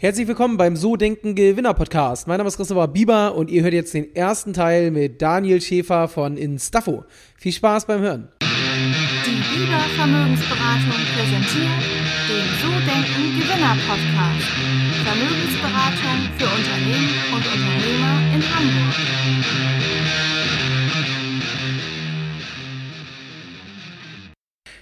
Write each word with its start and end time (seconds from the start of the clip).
Herzlich 0.00 0.28
willkommen 0.28 0.56
beim 0.56 0.76
So 0.76 0.94
Denken 0.94 1.34
Gewinner 1.34 1.74
Podcast. 1.74 2.28
Mein 2.28 2.38
Name 2.38 2.46
ist 2.46 2.56
Christopher 2.56 2.86
Bieber 2.86 3.34
und 3.34 3.50
ihr 3.50 3.64
hört 3.64 3.74
jetzt 3.74 3.94
den 3.94 4.14
ersten 4.14 4.52
Teil 4.52 4.92
mit 4.92 5.20
Daniel 5.20 5.60
Schäfer 5.60 6.06
von 6.06 6.36
Instaffo. 6.36 7.04
Viel 7.36 7.50
Spaß 7.50 7.86
beim 7.86 8.00
Hören. 8.00 8.28
Die 8.40 9.58
Bieber 9.58 9.80
Vermögensberatung 9.96 11.02
präsentiert 11.16 11.82
den 12.28 12.46
So 12.62 12.68
Denken 12.68 13.40
Gewinner 13.40 13.76
Podcast. 13.88 14.46
Vermögensberatung 15.02 16.18
für 16.38 16.46
Unternehmen 16.46 17.10
und 17.34 17.44
Unternehmer 17.44 18.34
in 18.36 18.54
Hamburg. 18.54 19.97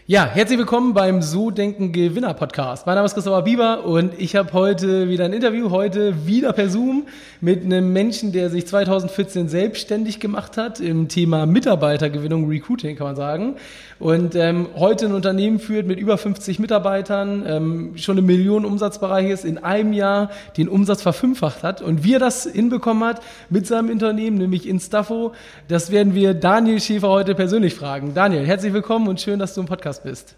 Ja, 0.08 0.24
herzlich 0.24 0.56
willkommen 0.56 0.94
beim 0.94 1.20
So 1.20 1.50
Denken 1.50 1.90
Gewinner 1.90 2.32
Podcast. 2.32 2.86
Mein 2.86 2.94
Name 2.94 3.06
ist 3.06 3.14
Christopher 3.14 3.42
Bieber 3.42 3.84
und 3.84 4.12
ich 4.20 4.36
habe 4.36 4.52
heute 4.52 5.08
wieder 5.08 5.24
ein 5.24 5.32
Interview, 5.32 5.70
heute 5.70 6.28
wieder 6.28 6.52
per 6.52 6.70
Zoom 6.70 7.08
mit 7.40 7.64
einem 7.64 7.92
Menschen, 7.92 8.30
der 8.30 8.48
sich 8.48 8.68
2014 8.68 9.48
selbstständig 9.48 10.20
gemacht 10.20 10.58
hat 10.58 10.78
im 10.78 11.08
Thema 11.08 11.44
Mitarbeitergewinnung, 11.44 12.46
Recruiting 12.48 12.94
kann 12.94 13.08
man 13.08 13.16
sagen. 13.16 13.56
Und 13.98 14.34
ähm, 14.34 14.68
heute 14.74 15.06
ein 15.06 15.14
Unternehmen 15.14 15.58
führt 15.58 15.86
mit 15.86 15.98
über 15.98 16.18
50 16.18 16.58
Mitarbeitern, 16.58 17.44
ähm, 17.46 17.92
schon 17.96 18.18
eine 18.18 18.26
Million 18.26 18.66
Umsatzbereich 18.66 19.30
ist, 19.30 19.44
in 19.44 19.56
einem 19.56 19.94
Jahr 19.94 20.30
den 20.58 20.68
Umsatz 20.68 21.00
verfünffacht 21.00 21.62
hat. 21.62 21.80
Und 21.80 22.04
wie 22.04 22.14
er 22.14 22.18
das 22.18 22.44
hinbekommen 22.44 23.04
hat 23.04 23.22
mit 23.48 23.66
seinem 23.66 23.88
Unternehmen, 23.90 24.36
nämlich 24.36 24.68
Instaffo, 24.68 25.32
das 25.68 25.90
werden 25.90 26.14
wir 26.14 26.34
Daniel 26.34 26.80
Schäfer 26.80 27.08
heute 27.08 27.34
persönlich 27.34 27.74
fragen. 27.74 28.12
Daniel, 28.14 28.44
herzlich 28.44 28.74
willkommen 28.74 29.08
und 29.08 29.20
schön, 29.20 29.38
dass 29.38 29.54
du 29.54 29.62
im 29.62 29.66
Podcast 29.66 29.86
Podcast 29.86 30.02
bist. 30.04 30.34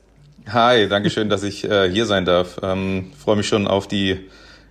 Hi, 0.53 0.89
danke 0.89 1.11
schön, 1.11 1.29
dass 1.29 1.43
ich 1.43 1.65
äh, 1.65 1.91
hier 1.91 2.07
sein 2.07 2.25
darf. 2.25 2.59
Ähm, 2.63 3.13
freue 3.17 3.37
mich 3.37 3.49
schon 3.49 3.67
auf 3.67 3.87
die 3.87 4.29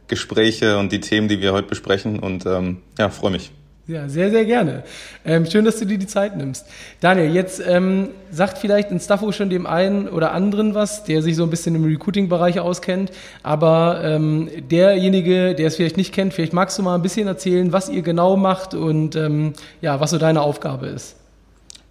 Gespräche 0.07 0.77
und 0.77 0.91
die 0.91 0.99
Themen, 0.99 1.27
die 1.27 1.41
wir 1.41 1.53
heute 1.53 1.67
besprechen 1.67 2.19
und 2.19 2.45
ähm, 2.45 2.81
ja, 2.97 3.09
freue 3.09 3.31
mich. 3.31 3.51
Ja, 3.87 4.09
sehr, 4.09 4.31
sehr 4.31 4.43
gerne. 4.43 4.83
Ähm, 5.23 5.45
schön, 5.45 5.63
dass 5.63 5.79
du 5.79 5.85
dir 5.85 5.97
die 5.97 6.07
Zeit 6.07 6.35
nimmst. 6.35 6.65
Daniel, 6.99 7.33
jetzt 7.33 7.61
ähm, 7.65 8.09
sagt 8.31 8.57
vielleicht 8.57 8.91
in 8.91 8.99
Staffo 8.99 9.31
schon 9.31 9.49
dem 9.49 9.65
einen 9.65 10.09
oder 10.09 10.33
anderen 10.33 10.75
was, 10.75 11.05
der 11.05 11.21
sich 11.21 11.37
so 11.37 11.43
ein 11.43 11.49
bisschen 11.49 11.73
im 11.73 11.85
Recruiting-Bereich 11.85 12.59
auskennt, 12.59 13.13
aber 13.43 14.01
ähm, 14.03 14.49
derjenige, 14.69 15.55
der 15.55 15.67
es 15.67 15.77
vielleicht 15.77 15.95
nicht 15.95 16.13
kennt, 16.13 16.33
vielleicht 16.33 16.51
magst 16.51 16.77
du 16.77 16.83
mal 16.83 16.95
ein 16.95 17.01
bisschen 17.01 17.27
erzählen, 17.27 17.71
was 17.71 17.87
ihr 17.87 18.01
genau 18.01 18.35
macht 18.35 18.73
und 18.73 19.15
ähm, 19.15 19.53
ja, 19.79 20.01
was 20.01 20.09
so 20.09 20.17
deine 20.17 20.41
Aufgabe 20.41 20.87
ist. 20.87 21.15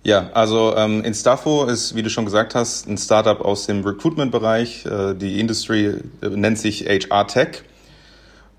Ja, 0.03 0.29
also 0.35 0.77
ähm, 0.77 1.03
Instafo 1.03 1.65
ist, 1.65 1.97
wie 1.97 2.03
du 2.03 2.11
schon 2.11 2.27
gesagt 2.27 2.55
hast, 2.55 2.87
ein 2.87 2.99
Startup 2.99 3.41
aus 3.41 3.65
dem 3.65 3.83
Recruitment-Bereich. 3.83 4.85
Äh, 4.85 5.15
die 5.15 5.41
Industry 5.41 5.95
äh, 6.21 6.29
nennt 6.29 6.59
sich 6.59 6.87
HR 6.87 7.27
Tech. 7.27 7.63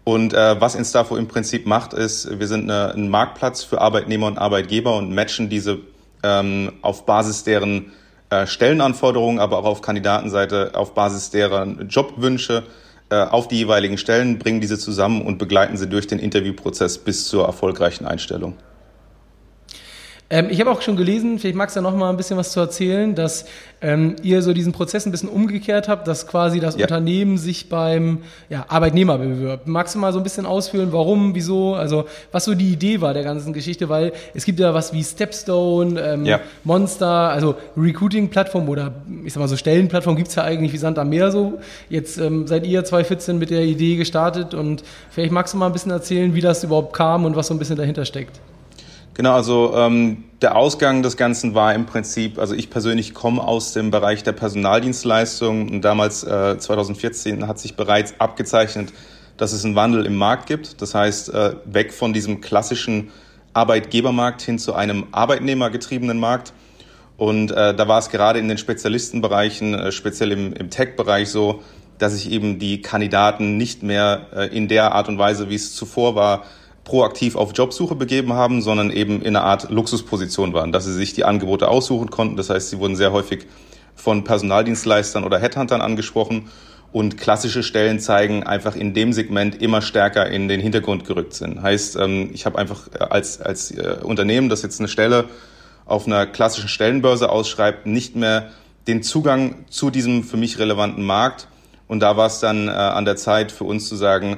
Und 0.08 0.34
äh, 0.34 0.62
was 0.62 0.76
Instafo 0.76 1.18
im 1.18 1.28
Prinzip 1.28 1.66
macht, 1.66 1.92
ist, 1.92 2.40
wir 2.40 2.48
sind 2.48 2.72
eine, 2.72 2.94
ein 2.94 3.10
Marktplatz 3.10 3.66
für 3.66 3.82
Arbeitnehmer 3.82 4.28
und 4.28 4.38
Arbeitgeber 4.38 4.96
und 4.96 5.14
matchen 5.14 5.50
diese 5.50 5.80
ähm, 6.24 6.72
auf 6.82 7.06
Basis 7.06 7.44
deren 7.44 7.92
äh, 8.30 8.48
Stellenanforderungen, 8.48 9.38
aber 9.40 9.58
auch 9.58 9.66
auf 9.66 9.82
Kandidatenseite, 9.82 10.72
auf 10.76 10.94
Basis 10.94 11.30
deren 11.32 11.90
Jobwünsche 11.90 12.64
äh, 13.10 13.18
auf 13.18 13.50
die 13.50 13.58
jeweiligen 13.58 13.98
Stellen, 13.98 14.40
bringen 14.40 14.62
diese 14.62 14.80
zusammen 14.80 15.24
und 15.24 15.40
begleiten 15.40 15.76
sie 15.76 15.90
durch 15.90 16.08
den 16.08 16.20
Interviewprozess 16.20 17.00
bis 17.00 17.28
zur 17.28 17.44
erfolgreichen 17.46 18.06
Einstellung. 18.06 18.56
Ähm, 20.30 20.48
ich 20.50 20.60
habe 20.60 20.70
auch 20.72 20.82
schon 20.82 20.98
gelesen, 20.98 21.40
vielleicht 21.40 21.56
magst 21.56 21.76
du 21.76 21.80
ja 21.80 21.82
noch 21.82 21.96
mal 21.96 22.10
ein 22.10 22.18
bisschen 22.18 22.38
was 22.38 22.52
zu 22.52 22.60
erzählen, 22.60 23.16
dass 23.16 23.46
ähm, 23.80 24.18
ihr 24.24 24.42
so 24.42 24.52
diesen 24.52 24.74
Prozess 24.74 25.06
ein 25.06 25.12
bisschen 25.12 25.30
umgekehrt 25.30 25.88
habt, 25.88 26.06
dass 26.06 26.28
quasi 26.28 26.60
das 26.60 26.76
ja. 26.76 26.82
Unternehmen 26.82 27.38
sich 27.38 27.70
beim 27.70 28.24
ja, 28.50 28.66
Arbeitnehmer 28.68 29.18
bewirbt. 29.18 29.68
Magst 29.68 29.96
du 29.96 30.00
mal 30.00 30.12
so 30.12 30.20
ein 30.20 30.24
bisschen 30.24 30.46
ausführen, 30.46 30.90
warum, 30.92 31.34
wieso, 31.34 31.76
also 31.76 32.06
was 32.34 32.44
so 32.44 32.56
die 32.56 32.74
Idee 32.74 33.00
war 33.00 33.14
der 33.14 33.24
ganzen 33.24 33.54
Geschichte, 33.54 33.88
weil 33.88 34.12
es 34.34 34.44
gibt 34.44 34.60
ja 34.60 34.74
was 34.74 34.92
wie 34.92 35.02
Stepstone, 35.02 36.00
ähm, 36.02 36.26
ja. 36.26 36.42
Monster, 36.66 37.08
also 37.08 37.56
Recruiting-Plattform 37.78 38.68
oder 38.68 38.96
ich 39.24 39.32
sag 39.32 39.40
mal 39.40 39.48
so 39.48 39.56
Stellenplattform 39.56 40.18
gibt's 40.18 40.36
ja 40.36 40.44
eigentlich 40.44 40.74
wie 40.74 40.78
Sand 40.78 41.00
am 41.00 41.08
Meer 41.08 41.32
so. 41.32 41.60
Jetzt 41.88 42.18
ähm, 42.18 42.48
seid 42.48 42.66
ihr 42.66 42.84
2014 42.84 43.38
mit 43.38 43.50
der 43.50 43.62
Idee 43.62 43.96
gestartet 43.96 44.54
und 44.54 44.84
vielleicht 45.10 45.32
magst 45.32 45.54
du 45.54 45.58
mal 45.58 45.68
ein 45.68 45.74
bisschen 45.74 45.92
erzählen, 45.92 46.36
wie 46.36 46.42
das 46.42 46.66
überhaupt 46.66 46.92
kam 46.94 47.24
und 47.24 47.38
was 47.38 47.48
so 47.48 47.54
ein 47.54 47.60
bisschen 47.60 47.78
dahinter 47.78 48.04
steckt. 48.04 48.42
Genau, 49.18 49.34
also 49.34 49.74
ähm, 49.76 50.26
der 50.44 50.56
Ausgang 50.56 51.02
des 51.02 51.18
Ganzen 51.18 51.56
war 51.56 51.74
im 51.74 51.88
Prinzip, 51.88 52.38
also 52.38 52.54
ich 52.54 52.70
persönlich 52.70 53.16
komme 53.16 53.42
aus 53.42 53.74
dem 53.74 53.90
Bereich 53.90 54.22
der 54.22 54.34
Personaldienstleistung 54.34 55.70
und 55.70 55.82
damals 55.82 56.24
äh, 56.24 56.60
2014 56.60 57.48
hat 57.48 57.58
sich 57.58 57.76
bereits 57.76 58.14
abgezeichnet, 58.20 58.94
dass 59.36 59.54
es 59.54 59.66
einen 59.66 59.74
Wandel 59.74 60.06
im 60.06 60.16
Markt 60.18 60.46
gibt. 60.46 60.84
Das 60.84 60.94
heißt, 60.94 61.34
äh, 61.34 61.56
weg 61.66 61.94
von 61.94 62.14
diesem 62.14 62.42
klassischen 62.42 63.10
Arbeitgebermarkt 63.54 64.44
hin 64.44 64.60
zu 64.60 64.76
einem 64.76 65.08
arbeitnehmergetriebenen 65.12 66.20
Markt. 66.20 66.54
Und 67.18 67.50
äh, 67.50 67.74
da 67.74 67.88
war 67.88 67.98
es 67.98 68.10
gerade 68.10 68.38
in 68.38 68.48
den 68.48 68.60
Spezialistenbereichen, 68.60 69.74
äh, 69.74 69.92
speziell 69.92 70.32
im, 70.32 70.54
im 70.54 70.70
Tech-Bereich 70.70 71.30
so, 71.30 71.64
dass 71.98 72.14
sich 72.14 72.30
eben 72.30 72.60
die 72.60 72.84
Kandidaten 72.84 73.58
nicht 73.58 73.82
mehr 73.82 74.28
äh, 74.36 74.56
in 74.56 74.68
der 74.68 74.92
Art 74.92 75.10
und 75.10 75.18
Weise, 75.18 75.50
wie 75.50 75.56
es 75.56 75.74
zuvor 75.74 76.14
war, 76.14 76.44
proaktiv 76.88 77.36
auf 77.36 77.52
Jobsuche 77.54 77.96
begeben 77.96 78.32
haben, 78.32 78.62
sondern 78.62 78.92
eben 78.92 79.22
in 79.22 79.36
einer 79.36 79.44
Art 79.44 79.70
Luxusposition 79.70 80.54
waren, 80.54 80.72
dass 80.72 80.86
sie 80.86 80.94
sich 80.94 81.12
die 81.14 81.26
Angebote 81.26 81.68
aussuchen 81.68 82.10
konnten. 82.10 82.38
Das 82.38 82.50
heißt, 82.50 82.70
sie 82.70 82.80
wurden 82.80 82.96
sehr 82.96 83.12
häufig 83.12 83.46
von 83.94 84.24
Personaldienstleistern 84.24 85.26
oder 85.26 85.38
Headhuntern 85.38 85.82
angesprochen 85.82 86.50
und 86.94 87.18
klassische 87.18 87.62
Stellen 87.62 88.00
zeigen 88.00 88.44
einfach 88.44 88.78
in 88.78 88.94
dem 88.94 89.12
Segment 89.12 89.62
immer 89.62 89.82
stärker 89.82 90.30
in 90.30 90.48
den 90.48 90.62
Hintergrund 90.62 91.04
gerückt 91.04 91.34
sind. 91.34 91.62
Heißt, 91.62 91.98
ähm, 91.98 92.30
ich 92.34 92.46
habe 92.46 92.58
einfach 92.58 92.88
äh, 92.94 93.04
als, 93.04 93.42
als 93.42 93.72
äh, 93.72 93.98
Unternehmen, 94.02 94.48
das 94.48 94.62
jetzt 94.62 94.80
eine 94.80 94.88
Stelle 94.88 95.26
auf 95.86 96.08
einer 96.08 96.26
klassischen 96.26 96.70
Stellenbörse 96.70 97.30
ausschreibt, 97.30 97.86
nicht 97.86 98.16
mehr 98.16 98.52
den 98.88 99.04
Zugang 99.04 99.66
zu 99.70 99.90
diesem 99.90 100.24
für 100.24 100.38
mich 100.38 100.58
relevanten 100.58 101.04
Markt. 101.04 101.50
Und 101.90 102.00
da 102.00 102.16
war 102.16 102.28
es 102.28 102.40
dann 102.40 102.70
äh, 102.70 102.72
an 102.72 103.04
der 103.04 103.18
Zeit 103.18 103.52
für 103.52 103.66
uns 103.66 103.90
zu 103.90 103.98
sagen, 103.98 104.38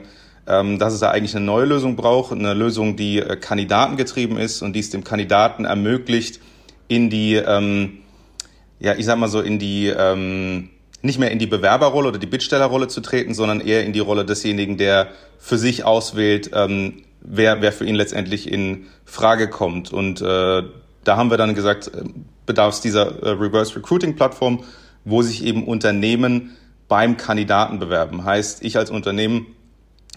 dass 0.49 0.93
es 0.93 0.99
da 0.99 1.11
eigentlich 1.11 1.35
eine 1.35 1.45
neue 1.45 1.65
Lösung 1.65 1.95
braucht, 1.95 2.31
eine 2.31 2.53
Lösung, 2.53 2.95
die 2.95 3.19
äh, 3.19 3.35
kandidatengetrieben 3.35 4.37
ist 4.37 4.61
und 4.61 4.73
die 4.73 4.79
es 4.79 4.89
dem 4.89 5.03
Kandidaten 5.03 5.65
ermöglicht, 5.65 6.39
in 6.87 7.09
die, 7.09 7.35
ähm, 7.35 7.99
ja, 8.79 8.95
ich 8.95 9.05
sag 9.05 9.17
mal 9.17 9.27
so, 9.29 9.41
in 9.41 9.59
die, 9.59 9.87
ähm, 9.87 10.69
nicht 11.01 11.19
mehr 11.19 11.31
in 11.31 11.39
die 11.39 11.47
Bewerberrolle 11.47 12.09
oder 12.09 12.19
die 12.19 12.27
Bittstellerrolle 12.27 12.87
zu 12.87 13.01
treten, 13.01 13.33
sondern 13.33 13.61
eher 13.61 13.85
in 13.85 13.93
die 13.93 13.99
Rolle 13.99 14.25
desjenigen, 14.25 14.77
der 14.77 15.09
für 15.37 15.57
sich 15.57 15.85
auswählt, 15.85 16.51
ähm, 16.53 17.03
wer, 17.21 17.61
wer 17.61 17.71
für 17.71 17.85
ihn 17.85 17.95
letztendlich 17.95 18.51
in 18.51 18.87
Frage 19.05 19.49
kommt. 19.49 19.93
Und 19.93 20.21
äh, 20.21 20.63
da 21.03 21.17
haben 21.17 21.29
wir 21.29 21.37
dann 21.37 21.55
gesagt, 21.55 21.87
äh, 21.93 22.03
bedarf 22.45 22.73
es 22.73 22.81
dieser 22.81 23.23
äh, 23.23 23.29
Reverse 23.29 23.75
Recruiting 23.75 24.15
Plattform, 24.15 24.63
wo 25.05 25.21
sich 25.21 25.45
eben 25.45 25.65
Unternehmen 25.65 26.57
beim 26.87 27.17
Kandidaten 27.17 27.79
bewerben. 27.79 28.25
Heißt, 28.25 28.63
ich 28.63 28.77
als 28.77 28.89
Unternehmen 28.89 29.45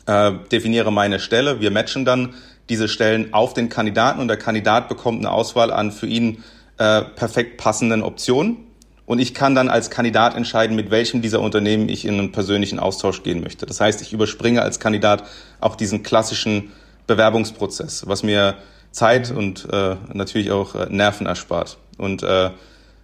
äh, 0.06 0.32
definiere 0.50 0.92
meine 0.92 1.20
Stelle. 1.20 1.60
Wir 1.60 1.70
matchen 1.70 2.04
dann 2.04 2.34
diese 2.68 2.88
Stellen 2.88 3.34
auf 3.34 3.54
den 3.54 3.68
Kandidaten 3.68 4.20
und 4.20 4.28
der 4.28 4.36
Kandidat 4.36 4.88
bekommt 4.88 5.18
eine 5.18 5.30
Auswahl 5.30 5.72
an 5.72 5.92
für 5.92 6.06
ihn 6.06 6.42
äh, 6.78 7.02
perfekt 7.02 7.58
passenden 7.58 8.02
Optionen. 8.02 8.56
Und 9.04 9.18
ich 9.18 9.34
kann 9.34 9.54
dann 9.54 9.68
als 9.68 9.90
Kandidat 9.90 10.36
entscheiden, 10.36 10.76
mit 10.76 10.90
welchem 10.90 11.22
dieser 11.22 11.40
Unternehmen 11.40 11.88
ich 11.88 12.04
in 12.04 12.14
einen 12.14 12.32
persönlichen 12.32 12.78
Austausch 12.78 13.22
gehen 13.22 13.42
möchte. 13.42 13.66
Das 13.66 13.80
heißt, 13.80 14.00
ich 14.00 14.12
überspringe 14.12 14.62
als 14.62 14.80
Kandidat 14.80 15.24
auch 15.60 15.76
diesen 15.76 16.02
klassischen 16.02 16.72
Bewerbungsprozess, 17.06 18.06
was 18.06 18.22
mir 18.22 18.56
Zeit 18.92 19.30
und 19.30 19.68
äh, 19.72 19.96
natürlich 20.12 20.50
auch 20.50 20.74
äh, 20.74 20.86
Nerven 20.88 21.26
erspart. 21.26 21.78
Und 21.98 22.22
äh, 22.22 22.50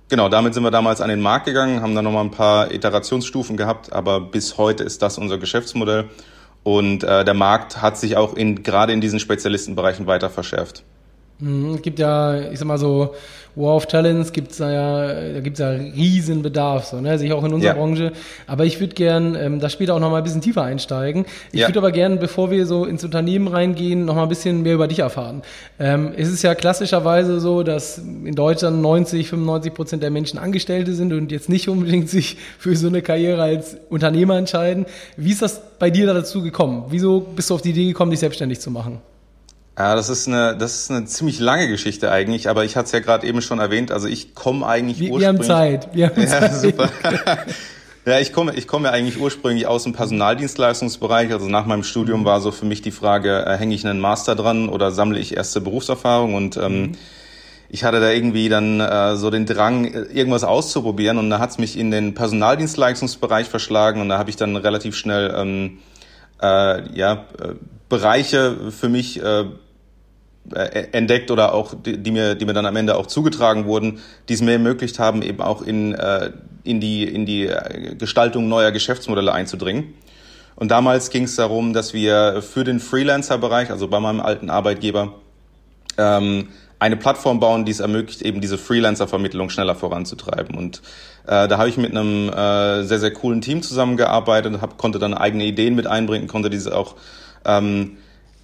genau, 0.08 0.28
damit 0.28 0.54
sind 0.54 0.62
wir 0.62 0.70
damals 0.70 1.00
an 1.00 1.08
den 1.08 1.20
Markt 1.20 1.46
gegangen, 1.46 1.82
haben 1.82 1.94
dann 1.94 2.04
nochmal 2.04 2.24
ein 2.24 2.30
paar 2.30 2.70
Iterationsstufen 2.70 3.56
gehabt, 3.56 3.92
aber 3.92 4.20
bis 4.20 4.56
heute 4.56 4.84
ist 4.84 5.02
das 5.02 5.18
unser 5.18 5.38
Geschäftsmodell. 5.38 6.08
Und 6.62 7.04
äh, 7.04 7.24
der 7.24 7.34
Markt 7.34 7.80
hat 7.80 7.96
sich 7.96 8.16
auch 8.16 8.34
in, 8.34 8.62
gerade 8.62 8.92
in 8.92 9.00
diesen 9.00 9.20
Spezialistenbereichen 9.20 10.06
weiter 10.06 10.30
verschärft. 10.30 10.84
Mhm, 11.40 11.74
es 11.76 11.82
gibt 11.82 11.98
ja, 11.98 12.50
ich 12.50 12.58
sag 12.58 12.66
mal 12.66 12.78
so, 12.78 13.14
War 13.54 13.74
of 13.74 13.86
Talents 13.86 14.32
gibt's 14.32 14.58
da 14.58 14.70
ja, 14.70 15.32
da 15.34 15.40
gibt's 15.40 15.58
ja 15.58 15.70
riesen 15.70 16.42
Bedarf, 16.42 16.86
so, 16.86 17.00
ne, 17.00 17.18
sich 17.18 17.32
auch 17.32 17.44
in 17.44 17.52
unserer 17.52 17.74
ja. 17.74 17.78
Branche. 17.78 18.12
Aber 18.46 18.64
ich 18.64 18.78
würde 18.80 18.94
gern 18.94 19.34
ähm, 19.34 19.60
da 19.60 19.68
später 19.68 19.94
auch 19.94 20.00
noch 20.00 20.10
mal 20.10 20.18
ein 20.18 20.24
bisschen 20.24 20.40
tiefer 20.40 20.62
einsteigen. 20.62 21.26
Ich 21.52 21.60
ja. 21.60 21.68
würde 21.68 21.80
aber 21.80 21.92
gern, 21.92 22.18
bevor 22.18 22.50
wir 22.50 22.66
so 22.66 22.84
ins 22.84 23.04
Unternehmen 23.04 23.48
reingehen, 23.48 24.04
noch 24.04 24.14
mal 24.14 24.24
ein 24.24 24.28
bisschen 24.28 24.62
mehr 24.62 24.74
über 24.74 24.86
dich 24.86 25.00
erfahren. 25.00 25.42
Ähm, 25.78 26.12
es 26.16 26.28
ist 26.28 26.42
ja 26.42 26.54
klassischerweise 26.54 27.40
so, 27.40 27.62
dass 27.62 27.98
in 27.98 28.34
Deutschland 28.34 28.80
90, 28.80 29.28
95 29.28 29.74
Prozent 29.74 30.02
der 30.02 30.10
Menschen 30.10 30.38
Angestellte 30.38 30.94
sind 30.94 31.12
und 31.12 31.32
jetzt 31.32 31.48
nicht 31.48 31.68
unbedingt 31.68 32.08
sich 32.08 32.36
für 32.58 32.76
so 32.76 32.86
eine 32.86 33.02
Karriere 33.02 33.42
als 33.42 33.76
Unternehmer 33.90 34.36
entscheiden. 34.38 34.86
Wie 35.16 35.32
ist 35.32 35.42
das 35.42 35.60
bei 35.78 35.90
dir 35.90 36.06
dazu 36.06 36.42
gekommen? 36.42 36.84
Wieso 36.90 37.20
bist 37.20 37.50
du 37.50 37.54
auf 37.54 37.62
die 37.62 37.70
Idee 37.70 37.86
gekommen, 37.86 38.10
dich 38.10 38.20
selbstständig 38.20 38.60
zu 38.60 38.70
machen? 38.70 39.00
Ja, 39.78 39.94
das 39.94 40.08
ist 40.08 40.26
eine, 40.26 40.56
das 40.56 40.74
ist 40.74 40.90
eine 40.90 41.04
ziemlich 41.04 41.38
lange 41.38 41.68
Geschichte 41.68 42.10
eigentlich, 42.10 42.48
aber 42.48 42.64
ich 42.64 42.76
hatte 42.76 42.86
es 42.86 42.92
ja 42.92 42.98
gerade 42.98 43.24
eben 43.24 43.40
schon 43.40 43.60
erwähnt. 43.60 43.92
Also 43.92 44.08
ich 44.08 44.34
komme 44.34 44.66
eigentlich 44.66 44.98
wir, 44.98 45.12
ursprünglich. 45.12 45.48
Wir 45.48 45.54
haben 45.54 45.70
Zeit. 45.70 45.88
Wir 45.94 46.06
haben 46.08 46.20
ja, 46.22 46.28
Zeit. 46.28 46.54
super. 46.56 46.90
Ja, 48.04 48.18
ich 48.18 48.32
komme, 48.32 48.54
ich 48.54 48.66
komme 48.66 48.88
ja 48.88 48.94
eigentlich 48.94 49.20
ursprünglich 49.20 49.66
aus 49.66 49.84
dem 49.84 49.92
Personaldienstleistungsbereich. 49.92 51.30
Also 51.30 51.48
nach 51.48 51.66
meinem 51.66 51.84
Studium 51.84 52.24
war 52.24 52.40
so 52.40 52.50
für 52.50 52.64
mich 52.64 52.82
die 52.82 52.90
Frage, 52.90 53.44
äh, 53.46 53.56
hänge 53.56 53.74
ich 53.74 53.86
einen 53.86 54.00
Master 54.00 54.34
dran 54.34 54.68
oder 54.68 54.90
sammle 54.90 55.18
ich 55.20 55.36
erste 55.36 55.60
Berufserfahrung? 55.60 56.34
Und 56.34 56.56
ähm, 56.56 56.80
mhm. 56.80 56.92
ich 57.68 57.84
hatte 57.84 58.00
da 58.00 58.10
irgendwie 58.10 58.48
dann 58.48 58.80
äh, 58.80 59.14
so 59.14 59.30
den 59.30 59.46
Drang, 59.46 59.84
irgendwas 59.84 60.42
auszuprobieren. 60.42 61.18
Und 61.18 61.30
da 61.30 61.38
hat's 61.38 61.58
mich 61.58 61.78
in 61.78 61.92
den 61.92 62.14
Personaldienstleistungsbereich 62.14 63.46
verschlagen. 63.46 64.00
Und 64.00 64.08
da 64.08 64.18
habe 64.18 64.30
ich 64.30 64.36
dann 64.36 64.56
relativ 64.56 64.96
schnell 64.96 65.32
ähm, 65.36 65.78
äh, 66.42 66.98
ja, 66.98 67.26
äh, 67.40 67.54
Bereiche 67.88 68.70
für 68.70 68.88
mich 68.88 69.22
äh, 69.22 69.40
äh, 69.40 69.44
entdeckt 70.52 71.30
oder 71.30 71.54
auch 71.54 71.74
die, 71.74 71.98
die, 71.98 72.10
mir 72.10 72.34
die 72.34 72.44
mir 72.44 72.52
dann 72.52 72.66
am 72.66 72.76
Ende 72.76 72.96
auch 72.96 73.06
zugetragen 73.06 73.66
wurden, 73.66 74.00
die 74.28 74.34
es 74.34 74.42
mir 74.42 74.52
ermöglicht 74.52 74.98
haben, 74.98 75.22
eben 75.22 75.40
auch 75.40 75.62
in 75.62 75.94
äh, 75.94 76.30
in 76.64 76.80
die 76.80 77.04
in 77.04 77.26
die 77.26 77.46
äh, 77.46 77.94
Gestaltung 77.96 78.48
neuer 78.48 78.72
Geschäftsmodelle 78.72 79.32
einzudringen. 79.32 79.94
Und 80.56 80.72
damals 80.72 81.10
ging 81.10 81.22
es 81.24 81.36
darum, 81.36 81.72
dass 81.72 81.94
wir 81.94 82.42
für 82.42 82.64
den 82.64 82.80
Freelancer-Bereich, 82.80 83.70
also 83.70 83.86
bei 83.86 84.00
meinem 84.00 84.20
alten 84.20 84.50
Arbeitgeber, 84.50 85.14
ähm, 85.96 86.48
eine 86.80 86.96
Plattform 86.96 87.40
bauen, 87.40 87.64
die 87.64 87.72
es 87.72 87.80
ermöglicht, 87.80 88.22
eben 88.22 88.40
diese 88.40 88.58
Freelancer-Vermittlung 88.58 89.50
schneller 89.50 89.74
voranzutreiben. 89.74 90.56
Und 90.56 90.82
äh, 91.26 91.48
da 91.48 91.58
habe 91.58 91.68
ich 91.68 91.76
mit 91.76 91.90
einem 91.90 92.28
äh, 92.28 92.82
sehr, 92.84 92.98
sehr 92.98 93.12
coolen 93.12 93.40
Team 93.40 93.62
zusammengearbeitet, 93.62 94.60
hab, 94.60 94.78
konnte 94.78 94.98
dann 94.98 95.14
eigene 95.14 95.44
Ideen 95.44 95.74
mit 95.74 95.86
einbringen, 95.86 96.28
konnte 96.28 96.50
diese 96.50 96.76
auch 96.76 96.96
ähm, 97.44 97.98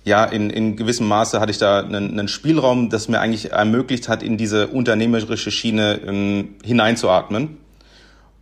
ja, 0.04 0.24
in, 0.24 0.50
in 0.50 0.76
gewissem 0.76 1.08
Maße 1.08 1.40
hatte 1.40 1.50
ich 1.50 1.58
da 1.58 1.80
einen, 1.80 2.18
einen 2.18 2.28
Spielraum, 2.28 2.90
das 2.90 3.08
mir 3.08 3.20
eigentlich 3.20 3.52
ermöglicht 3.52 4.08
hat, 4.08 4.22
in 4.22 4.36
diese 4.36 4.68
unternehmerische 4.68 5.50
Schiene 5.50 6.00
ähm, 6.06 6.56
hineinzuatmen. 6.62 7.56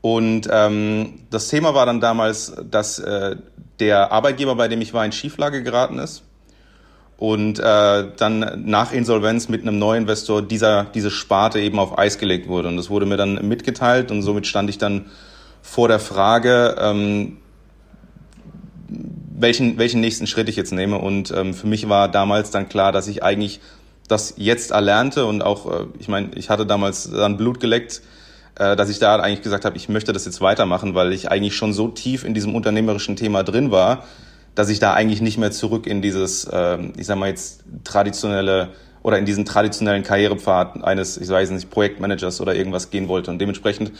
Und 0.00 0.49
ähm, 0.50 1.20
das 1.31 1.49
Thema 1.49 1.75
war 1.75 1.87
dann 1.87 2.00
damals, 2.00 2.53
dass 2.69 2.99
äh, 2.99 3.37
der 3.79 4.11
Arbeitgeber, 4.11 4.56
bei 4.56 4.67
dem 4.67 4.81
ich 4.81 4.93
war, 4.93 5.05
in 5.05 5.12
Schieflage 5.12 5.62
geraten 5.62 6.00
ist 6.00 6.25
und 7.17 7.61
äh, 7.61 8.08
dann 8.17 8.65
nach 8.65 8.93
Insolvenz 8.93 9.49
mit 9.49 9.62
einem 9.62 9.79
neuen 9.79 10.03
Investor 10.03 10.43
dieser 10.43 10.87
diese 10.93 11.12
Sparte 11.12 11.61
eben 11.61 11.79
auf 11.79 11.97
Eis 11.97 12.19
gelegt 12.19 12.49
wurde. 12.49 12.67
Und 12.67 12.76
das 12.76 12.91
wurde 12.91 13.06
mir 13.06 13.17
dann 13.17 13.47
mitgeteilt 13.47 14.11
und 14.11 14.23
somit 14.23 14.49
stand 14.49 14.69
ich 14.69 14.79
dann 14.79 15.06
vor 15.62 15.87
der 15.87 16.00
Frage, 16.00 16.75
ähm, 16.81 17.37
welchen, 19.43 19.79
welchen 19.79 20.00
nächsten 20.00 20.27
Schritt 20.27 20.49
ich 20.49 20.56
jetzt 20.56 20.73
nehme. 20.73 20.99
Und 20.99 21.31
ähm, 21.33 21.53
für 21.53 21.67
mich 21.67 21.89
war 21.89 22.09
damals 22.09 22.50
dann 22.50 22.69
klar, 22.69 22.93
dass 22.93 23.09
ich 23.09 23.23
eigentlich 23.23 23.61
das 24.09 24.35
jetzt 24.37 24.71
erlernte 24.71 25.27
und 25.27 25.43
auch, 25.43 25.71
äh, 25.71 25.85
ich 25.99 26.09
meine, 26.09 26.31
ich 26.35 26.50
hatte 26.50 26.67
damals 26.67 27.11
dann 27.11 27.37
Blut 27.37 27.61
geleckt, 27.61 28.03
äh, 28.59 28.77
dass 28.77 28.89
ich 28.89 28.99
da 28.99 29.17
eigentlich 29.17 29.43
gesagt 29.43 29.65
habe, 29.65 29.77
ich 29.77 29.89
möchte 29.89 30.12
das 30.12 30.25
jetzt 30.25 30.41
weitermachen, 30.41 30.94
weil 30.94 31.12
ich 31.12 31.31
eigentlich 31.31 31.56
schon 31.56 31.73
so 31.73 31.89
tief 31.89 32.25
in 32.25 32.35
diesem 32.35 32.55
unternehmerischen 32.55 33.17
Thema 33.17 33.43
drin 33.43 33.71
war, 33.71 34.05
dass 34.55 34.69
ich 34.69 34.79
da 34.79 34.93
eigentlich 34.93 35.23
nicht 35.23 35.39
mehr 35.39 35.50
zurück 35.50 35.87
in 35.87 36.03
dieses, 36.03 36.44
äh, 36.44 36.79
ich 36.97 37.06
sag 37.06 37.19
mal 37.19 37.29
jetzt 37.29 37.65
traditionelle 37.85 38.71
oder 39.03 39.19
in 39.19 39.25
diesen 39.25 39.44
traditionellen 39.44 40.03
Karrierepfad 40.03 40.85
eines, 40.85 41.17
ich 41.17 41.29
weiß 41.29 41.50
nicht, 41.50 41.71
Projektmanagers 41.71 42.41
oder 42.41 42.55
irgendwas 42.55 42.91
gehen 42.91 43.09
wollte. 43.09 43.31
Und 43.31 43.39
dementsprechend 43.41 43.93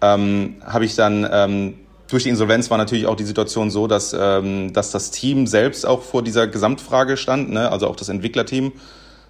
ähm, 0.00 0.56
habe 0.64 0.84
ich 0.84 0.96
dann 0.96 1.28
ähm, 1.30 1.74
durch 2.12 2.24
die 2.24 2.28
Insolvenz 2.28 2.70
war 2.70 2.78
natürlich 2.78 3.06
auch 3.06 3.16
die 3.16 3.24
Situation 3.24 3.70
so, 3.70 3.86
dass, 3.86 4.14
ähm, 4.18 4.72
dass 4.72 4.90
das 4.90 5.10
Team 5.10 5.46
selbst 5.46 5.86
auch 5.86 6.02
vor 6.02 6.22
dieser 6.22 6.46
Gesamtfrage 6.46 7.16
stand, 7.16 7.50
ne? 7.50 7.70
also 7.70 7.88
auch 7.88 7.96
das 7.96 8.10
Entwicklerteam, 8.10 8.72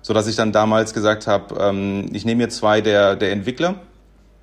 so 0.03 0.13
dass 0.13 0.27
ich 0.27 0.35
dann 0.35 0.51
damals 0.51 0.93
gesagt 0.93 1.29
habe, 1.29 1.55
ähm, 1.61 2.07
ich 2.13 2.25
nehme 2.25 2.43
jetzt 2.43 2.57
zwei 2.57 2.81
der, 2.81 3.15
der 3.15 3.31
Entwickler 3.31 3.77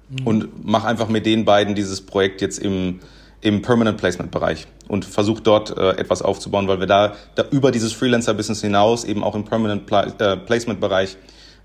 mhm. 0.09 0.27
und 0.27 0.65
mache 0.65 0.87
einfach 0.87 1.09
mit 1.09 1.25
den 1.25 1.43
beiden 1.43 1.75
dieses 1.75 1.99
Projekt 2.01 2.39
jetzt 2.41 2.59
im, 2.59 3.01
im 3.41 3.61
Permanent 3.61 3.97
Placement 3.97 4.31
Bereich 4.31 4.67
und 4.87 5.03
versuche 5.03 5.41
dort 5.41 5.77
äh, 5.77 5.97
etwas 5.97 6.21
aufzubauen, 6.21 6.69
weil 6.69 6.79
wir 6.79 6.87
da, 6.87 7.15
da 7.35 7.43
über 7.51 7.71
dieses 7.71 7.91
Freelancer-Business 7.91 8.61
hinaus 8.61 9.03
eben 9.03 9.21
auch 9.21 9.35
im 9.35 9.43
Permanent 9.43 9.85
Pla 9.85 10.03
äh, 10.03 10.37
Placement 10.37 10.79
Bereich 10.79 11.17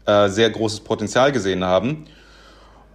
äh, 0.07 0.29
sehr 0.29 0.51
großes 0.51 0.81
Potenzial 0.81 1.31
gesehen 1.31 1.65
haben. 1.65 2.07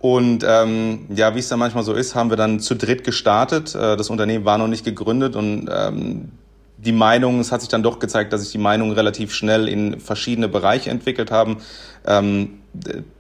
Und 0.01 0.45
ähm, 0.47 1.07
ja, 1.13 1.35
wie 1.35 1.39
es 1.39 1.49
dann 1.49 1.59
manchmal 1.59 1.83
so 1.83 1.93
ist, 1.93 2.15
haben 2.15 2.29
wir 2.29 2.37
dann 2.37 2.59
zu 2.59 2.75
dritt 2.75 3.03
gestartet. 3.03 3.75
Äh, 3.75 3.97
das 3.97 4.09
Unternehmen 4.09 4.45
war 4.45 4.57
noch 4.57 4.67
nicht 4.67 4.85
gegründet 4.85 5.35
und 5.35 5.69
ähm, 5.71 6.31
die 6.77 6.93
Meinung, 6.93 7.41
es 7.41 7.51
hat 7.51 7.59
sich 7.59 7.69
dann 7.69 7.83
doch 7.83 7.99
gezeigt, 7.99 8.31
dass 8.31 8.41
sich 8.41 8.51
die 8.51 8.57
Meinungen 8.57 8.93
relativ 8.93 9.33
schnell 9.33 9.67
in 9.67 9.99
verschiedene 9.99 10.47
Bereiche 10.47 10.89
entwickelt 10.89 11.29
haben. 11.29 11.57
Ähm, 12.05 12.61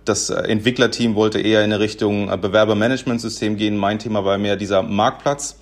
das 0.05 0.29
Entwicklerteam 0.29 1.15
wollte 1.15 1.41
eher 1.41 1.59
in 1.59 1.65
eine 1.65 1.79
Richtung 1.81 2.27
Bewerbermanagementsystem 2.27 3.57
gehen. 3.57 3.75
Mein 3.75 3.99
Thema 3.99 4.23
war 4.23 4.37
mehr 4.37 4.55
dieser 4.55 4.83
Marktplatz. 4.83 5.59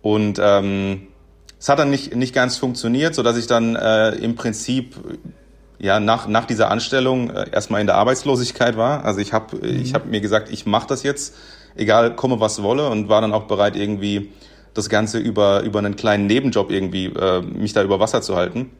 Und 0.00 0.40
ähm, 0.42 1.08
es 1.58 1.68
hat 1.68 1.78
dann 1.78 1.90
nicht, 1.90 2.14
nicht 2.16 2.34
ganz 2.34 2.56
funktioniert, 2.56 3.14
so 3.14 3.22
dass 3.22 3.36
ich 3.36 3.46
dann 3.46 3.76
äh, 3.76 4.10
im 4.16 4.34
Prinzip 4.34 4.96
ja 5.82 5.98
nach, 6.00 6.28
nach 6.28 6.46
dieser 6.46 6.70
Anstellung 6.70 7.30
äh, 7.30 7.50
erstmal 7.50 7.80
in 7.80 7.86
der 7.86 7.96
Arbeitslosigkeit 7.96 8.76
war. 8.76 9.04
Also 9.04 9.20
ich 9.20 9.32
habe 9.32 9.56
mhm. 9.56 9.82
ich 9.82 9.92
hab 9.92 10.06
mir 10.06 10.20
gesagt, 10.20 10.50
ich 10.50 10.64
mache 10.64 10.86
das 10.86 11.02
jetzt, 11.02 11.34
egal 11.74 12.14
komme 12.16 12.40
was 12.40 12.62
wolle 12.62 12.88
und 12.88 13.08
war 13.08 13.20
dann 13.20 13.34
auch 13.34 13.44
bereit 13.44 13.76
irgendwie 13.76 14.32
das 14.74 14.88
Ganze 14.88 15.18
über, 15.18 15.62
über 15.62 15.80
einen 15.80 15.96
kleinen 15.96 16.26
Nebenjob 16.26 16.70
irgendwie 16.70 17.06
äh, 17.06 17.42
mich 17.42 17.72
da 17.72 17.82
über 17.82 18.00
Wasser 18.00 18.22
zu 18.22 18.36
halten. 18.36 18.70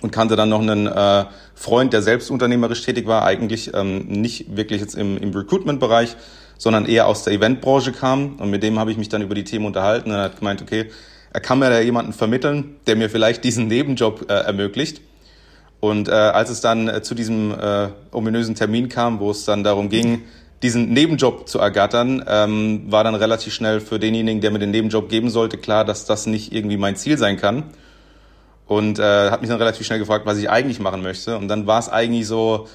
Und 0.00 0.12
kannte 0.12 0.34
dann 0.34 0.48
noch 0.48 0.62
einen 0.62 0.86
äh, 0.86 1.26
Freund, 1.54 1.92
der 1.92 2.00
selbst 2.00 2.30
unternehmerisch 2.30 2.82
tätig 2.82 3.06
war, 3.06 3.26
eigentlich 3.26 3.74
ähm, 3.74 4.06
nicht 4.06 4.56
wirklich 4.56 4.80
jetzt 4.80 4.94
im, 4.94 5.18
im 5.18 5.30
Recruitment-Bereich, 5.30 6.16
sondern 6.56 6.86
eher 6.86 7.06
aus 7.06 7.24
der 7.24 7.34
Eventbranche 7.34 7.92
kam. 7.92 8.36
Und 8.36 8.48
mit 8.48 8.62
dem 8.62 8.78
habe 8.78 8.90
ich 8.90 8.96
mich 8.96 9.10
dann 9.10 9.20
über 9.20 9.34
die 9.34 9.44
Themen 9.44 9.66
unterhalten 9.66 10.10
und 10.10 10.16
er 10.16 10.22
hat 10.22 10.38
gemeint, 10.38 10.62
okay, 10.62 10.86
er 11.34 11.40
kann 11.40 11.58
mir 11.58 11.68
da 11.68 11.80
jemanden 11.80 12.14
vermitteln, 12.14 12.76
der 12.86 12.96
mir 12.96 13.10
vielleicht 13.10 13.44
diesen 13.44 13.68
Nebenjob 13.68 14.30
äh, 14.30 14.32
ermöglicht. 14.32 15.02
Und 15.80 16.08
äh, 16.08 16.12
als 16.12 16.50
es 16.50 16.60
dann 16.60 16.88
äh, 16.88 17.02
zu 17.02 17.14
diesem 17.14 17.52
äh, 17.52 17.88
ominösen 18.12 18.54
Termin 18.54 18.88
kam, 18.88 19.18
wo 19.18 19.30
es 19.30 19.44
dann 19.46 19.64
darum 19.64 19.88
ging, 19.88 20.22
diesen 20.62 20.92
Nebenjob 20.92 21.48
zu 21.48 21.58
ergattern, 21.58 22.22
ähm, 22.28 22.84
war 22.92 23.02
dann 23.02 23.14
relativ 23.14 23.54
schnell 23.54 23.80
für 23.80 23.98
denjenigen, 23.98 24.42
der 24.42 24.50
mir 24.50 24.58
den 24.58 24.70
Nebenjob 24.70 25.08
geben 25.08 25.30
sollte, 25.30 25.56
klar, 25.56 25.86
dass 25.86 26.04
das 26.04 26.26
nicht 26.26 26.52
irgendwie 26.52 26.76
mein 26.76 26.96
Ziel 26.96 27.16
sein 27.16 27.38
kann. 27.38 27.64
Und 28.66 28.98
äh, 28.98 29.30
hat 29.30 29.40
mich 29.40 29.48
dann 29.48 29.58
relativ 29.58 29.86
schnell 29.86 29.98
gefragt, 29.98 30.26
was 30.26 30.36
ich 30.36 30.50
eigentlich 30.50 30.78
machen 30.78 31.02
möchte. 31.02 31.36
Und 31.38 31.48
dann 31.48 31.66
war 31.66 31.80
es 31.80 31.88
eigentlich 31.88 32.26
so, 32.26 32.68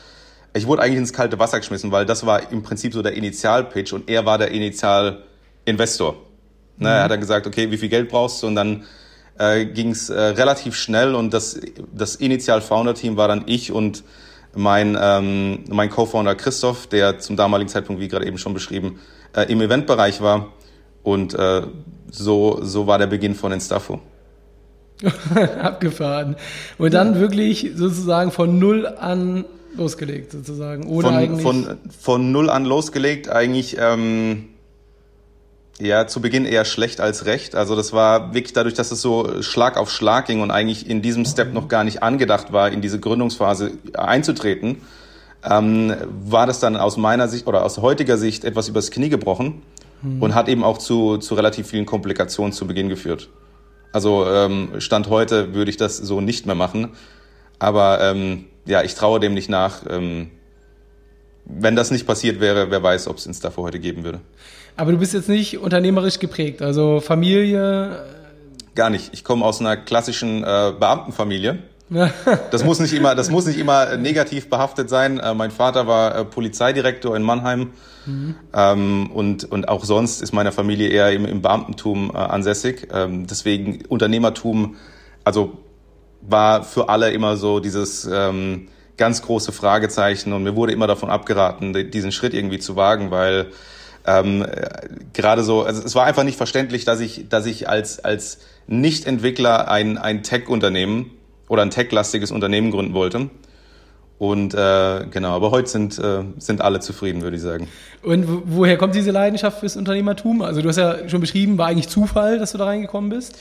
ich 0.54 0.66
wurde 0.66 0.82
eigentlich 0.82 0.98
ins 0.98 1.14
kalte 1.14 1.38
Wasser 1.38 1.60
geschmissen, 1.60 1.92
weil 1.92 2.06
das 2.06 2.26
war 2.26 2.52
im 2.52 2.64
Prinzip 2.64 2.94
so 2.94 3.02
der 3.02 3.14
Initialpitch 3.14 3.94
und 3.94 4.10
er 4.10 4.26
war 4.26 4.38
der 4.38 4.52
Initialinvestor. 4.52 6.16
Ne, 6.78 6.90
Er 6.90 7.04
hat 7.04 7.12
dann 7.12 7.20
gesagt, 7.20 7.46
okay, 7.48 7.72
wie 7.72 7.78
viel 7.78 7.90
Geld 7.90 8.10
brauchst 8.10 8.42
du? 8.42 8.48
Und 8.48 8.56
dann 8.56 8.84
äh, 9.38 9.66
ging 9.66 9.92
es 9.92 10.10
äh, 10.10 10.20
relativ 10.20 10.76
schnell 10.76 11.16
und 11.16 11.34
das, 11.34 11.60
das 11.94 12.16
Initial-Founder-Team 12.16 13.18
war 13.18 13.28
dann 13.28 13.44
ich 13.48 13.72
und 13.72 14.04
mein, 14.56 14.98
ähm, 15.00 15.66
mein 15.70 15.90
Co-Founder 15.90 16.36
Christoph, 16.36 16.88
der 16.88 17.20
zum 17.20 17.36
damaligen 17.36 17.70
Zeitpunkt, 17.70 18.02
wie 18.02 18.08
gerade 18.08 18.26
eben 18.26 18.38
schon 18.38 18.54
beschrieben, 18.54 19.00
äh, 19.36 19.52
im 19.52 19.62
Eventbereich 19.62 20.22
war. 20.22 20.54
Und 21.04 21.34
äh, 21.34 21.64
so, 22.10 22.60
so 22.64 22.88
war 22.88 22.98
der 22.98 23.08
Beginn 23.08 23.36
von 23.36 23.52
Instafo. 23.52 24.00
Abgefahren. 25.62 26.38
Und 26.78 26.94
dann 26.94 27.20
wirklich 27.20 27.72
sozusagen 27.76 28.32
von 28.32 28.58
null 28.58 28.88
an 28.88 29.46
losgelegt, 29.76 30.32
sozusagen. 30.32 30.88
Ohne 30.88 31.08
von, 31.08 31.16
eigentlich 31.16 31.42
von, 31.42 31.78
von 32.00 32.32
null 32.32 32.50
an 32.50 32.66
losgelegt, 32.66 33.30
eigentlich 33.30 33.76
ähm, 33.78 34.46
ja, 35.80 36.08
zu 36.08 36.22
Beginn 36.22 36.46
eher 36.46 36.66
schlecht 36.66 37.02
als 37.02 37.26
recht. 37.26 37.56
Also 37.56 37.76
das 37.76 37.92
war 37.92 38.34
wirklich 38.34 38.54
dadurch, 38.54 38.76
dass 38.76 38.92
es 38.92 39.02
so 39.02 39.42
Schlag 39.42 39.78
auf 39.78 39.92
Schlag 39.92 40.28
ging 40.28 40.42
und 40.42 40.52
eigentlich 40.52 40.90
in 40.90 41.02
diesem 41.02 41.26
Step 41.26 41.54
noch 41.54 41.68
gar 41.68 41.84
nicht 41.84 42.02
angedacht 42.02 42.54
war, 42.54 42.72
in 42.72 42.82
diese 42.82 43.00
Gründungsphase 43.00 43.72
einzutreten, 43.94 44.82
ähm, 45.44 45.94
war 46.10 46.48
das 46.48 46.60
dann 46.60 46.78
aus 46.78 46.98
meiner 46.98 47.28
Sicht 47.28 47.46
oder 47.48 47.64
aus 47.64 47.78
heutiger 47.80 48.18
Sicht 48.18 48.46
etwas 48.46 48.70
übers 48.70 48.90
Knie 48.90 49.10
gebrochen 49.10 49.64
mhm. 50.02 50.22
und 50.22 50.34
hat 50.34 50.48
eben 50.48 50.64
auch 50.64 50.78
zu, 50.78 51.18
zu 51.18 51.36
relativ 51.36 51.68
vielen 51.68 51.86
Komplikationen 51.86 52.54
zu 52.54 52.68
Beginn 52.68 52.90
geführt. 52.90 53.30
Also 53.92 54.26
ähm, 54.28 54.80
Stand 54.80 55.10
heute 55.10 55.54
würde 55.54 55.70
ich 55.70 55.78
das 55.78 55.98
so 55.98 56.22
nicht 56.22 56.46
mehr 56.46 56.56
machen. 56.56 56.92
Aber 57.60 58.02
ähm, 58.02 58.46
ja, 58.66 58.84
ich 58.84 58.96
traue 58.96 59.20
dem 59.20 59.34
nicht 59.34 59.50
nach. 59.50 59.84
Ähm, 59.90 60.32
wenn 61.46 61.76
das 61.76 61.92
nicht 61.92 62.08
passiert 62.08 62.40
wäre, 62.40 62.72
wer 62.72 62.82
weiß, 62.82 63.08
ob 63.08 63.18
es 63.18 63.26
Insta 63.26 63.52
für 63.52 63.62
heute 63.62 63.80
geben 63.80 64.04
würde. 64.04 64.20
Aber 64.78 64.92
du 64.92 64.98
bist 64.98 65.14
jetzt 65.14 65.30
nicht 65.30 65.58
unternehmerisch 65.58 66.20
geprägt, 66.20 66.62
also 66.62 67.00
Familie? 67.00 68.04
Gar 68.74 68.90
nicht. 68.90 69.14
Ich 69.14 69.24
komme 69.24 69.46
aus 69.46 69.62
einer 69.62 69.78
klassischen 69.78 70.44
äh, 70.44 70.74
Beamtenfamilie. 70.78 71.60
das 72.52 72.64
muss 72.64 72.80
nicht 72.80 72.94
immer, 72.94 73.14
das 73.14 73.30
muss 73.30 73.46
nicht 73.46 73.60
immer 73.60 73.96
negativ 73.96 74.50
behaftet 74.50 74.90
sein. 74.90 75.20
Äh, 75.20 75.36
mein 75.36 75.52
Vater 75.52 75.86
war 75.86 76.16
äh, 76.16 76.26
Polizeidirektor 76.26 77.16
in 77.16 77.22
Mannheim 77.22 77.74
mhm. 78.08 78.36
ähm, 78.54 79.12
und 79.14 79.44
und 79.46 79.70
auch 79.70 79.86
sonst 79.86 80.22
ist 80.24 80.34
meine 80.34 80.52
Familie 80.52 80.90
eher 80.90 81.12
im, 81.12 81.26
im 81.26 81.44
Beamtentum 81.44 82.12
äh, 82.12 82.18
ansässig. 82.18 82.88
Ähm, 82.92 83.28
deswegen 83.28 83.86
Unternehmertum, 83.88 84.78
also 85.24 85.60
war 86.22 86.64
für 86.64 86.90
alle 86.90 87.12
immer 87.12 87.38
so 87.38 87.60
dieses 87.60 88.10
ähm, 88.12 88.68
ganz 88.98 89.22
große 89.22 89.52
Fragezeichen 89.52 90.34
und 90.34 90.44
mir 90.44 90.56
wurde 90.56 90.72
immer 90.72 90.88
davon 90.88 91.10
abgeraten, 91.10 91.92
diesen 91.92 92.12
Schritt 92.12 92.34
irgendwie 92.34 92.60
zu 92.60 92.76
wagen, 92.76 93.12
weil 93.12 93.48
ähm, 94.08 94.44
äh, 94.44 94.70
gerade 95.14 95.44
so, 95.44 95.64
also 95.64 95.84
es 95.84 95.96
war 95.96 96.06
einfach 96.06 96.24
nicht 96.24 96.38
verständlich, 96.38 96.86
dass 96.86 97.00
ich, 97.00 97.28
dass 97.30 97.46
ich 97.46 97.68
als, 97.68 98.04
als 98.04 98.40
Nicht-Entwickler 98.68 99.70
ein, 99.70 99.98
ein 99.98 100.24
Tech-Unternehmen 100.24 101.12
oder 101.48 101.64
ein 101.64 101.72
tech-lastiges 101.72 102.32
Unternehmen 102.32 102.72
gründen 102.72 102.94
wollte. 102.94 103.30
Und 104.18 104.54
äh, 104.54 105.06
genau, 105.12 105.36
aber 105.36 105.52
heute 105.52 105.70
sind, 105.70 106.00
äh, 106.00 106.24
sind 106.38 106.62
alle 106.62 106.80
zufrieden, 106.80 107.22
würde 107.22 107.36
ich 107.36 107.42
sagen. 107.42 107.68
Und 108.02 108.26
woher 108.46 108.78
kommt 108.78 108.96
diese 108.96 109.12
Leidenschaft 109.12 109.60
fürs 109.60 109.76
Unternehmertum? 109.76 110.42
Also 110.42 110.62
du 110.62 110.70
hast 110.70 110.78
ja 110.78 111.10
schon 111.10 111.20
beschrieben, 111.20 111.58
war 111.58 111.68
eigentlich 111.68 111.90
Zufall, 111.90 112.40
dass 112.40 112.54
du 112.54 112.58
da 112.58 112.66
reingekommen 112.66 113.10
bist. 113.10 113.36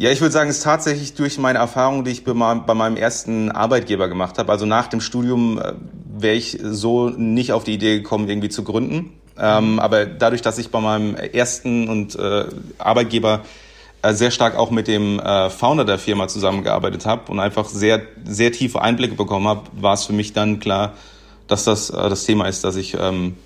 Ja, 0.00 0.10
ich 0.10 0.22
würde 0.22 0.32
sagen, 0.32 0.48
es 0.48 0.56
ist 0.56 0.62
tatsächlich 0.62 1.12
durch 1.12 1.36
meine 1.36 1.58
Erfahrung, 1.58 2.04
die 2.04 2.10
ich 2.10 2.24
bei 2.24 2.32
meinem 2.32 2.96
ersten 2.96 3.50
Arbeitgeber 3.50 4.08
gemacht 4.08 4.38
habe. 4.38 4.50
Also 4.50 4.64
nach 4.64 4.86
dem 4.86 5.02
Studium 5.02 5.58
äh, 5.58 5.74
wäre 6.18 6.36
ich 6.36 6.58
so 6.62 7.10
nicht 7.10 7.52
auf 7.52 7.64
die 7.64 7.74
Idee 7.74 7.98
gekommen, 7.98 8.26
irgendwie 8.26 8.48
zu 8.48 8.64
gründen. 8.64 9.12
Ähm, 9.38 9.78
aber 9.78 10.06
dadurch, 10.06 10.40
dass 10.40 10.56
ich 10.56 10.70
bei 10.70 10.80
meinem 10.80 11.16
ersten 11.16 11.86
und 11.86 12.16
äh, 12.16 12.46
Arbeitgeber 12.78 13.42
äh, 14.00 14.14
sehr 14.14 14.30
stark 14.30 14.56
auch 14.56 14.70
mit 14.70 14.88
dem 14.88 15.20
Founder 15.50 15.84
der 15.84 15.98
Firma 15.98 16.28
zusammengearbeitet 16.28 17.04
habe 17.04 17.30
und 17.30 17.38
einfach 17.38 17.68
sehr, 17.68 18.00
sehr 18.24 18.52
tiefe 18.52 18.80
Einblicke 18.80 19.16
bekommen 19.16 19.48
habe, 19.48 19.64
war 19.74 19.92
es 19.92 20.06
für 20.06 20.14
mich 20.14 20.32
dann 20.32 20.60
klar, 20.60 20.94
dass 21.46 21.64
das 21.64 21.88
das 21.88 22.24
Thema 22.24 22.48
ist, 22.48 22.64
das 22.64 22.76
ich 22.76 22.96
ähm, 22.98 23.36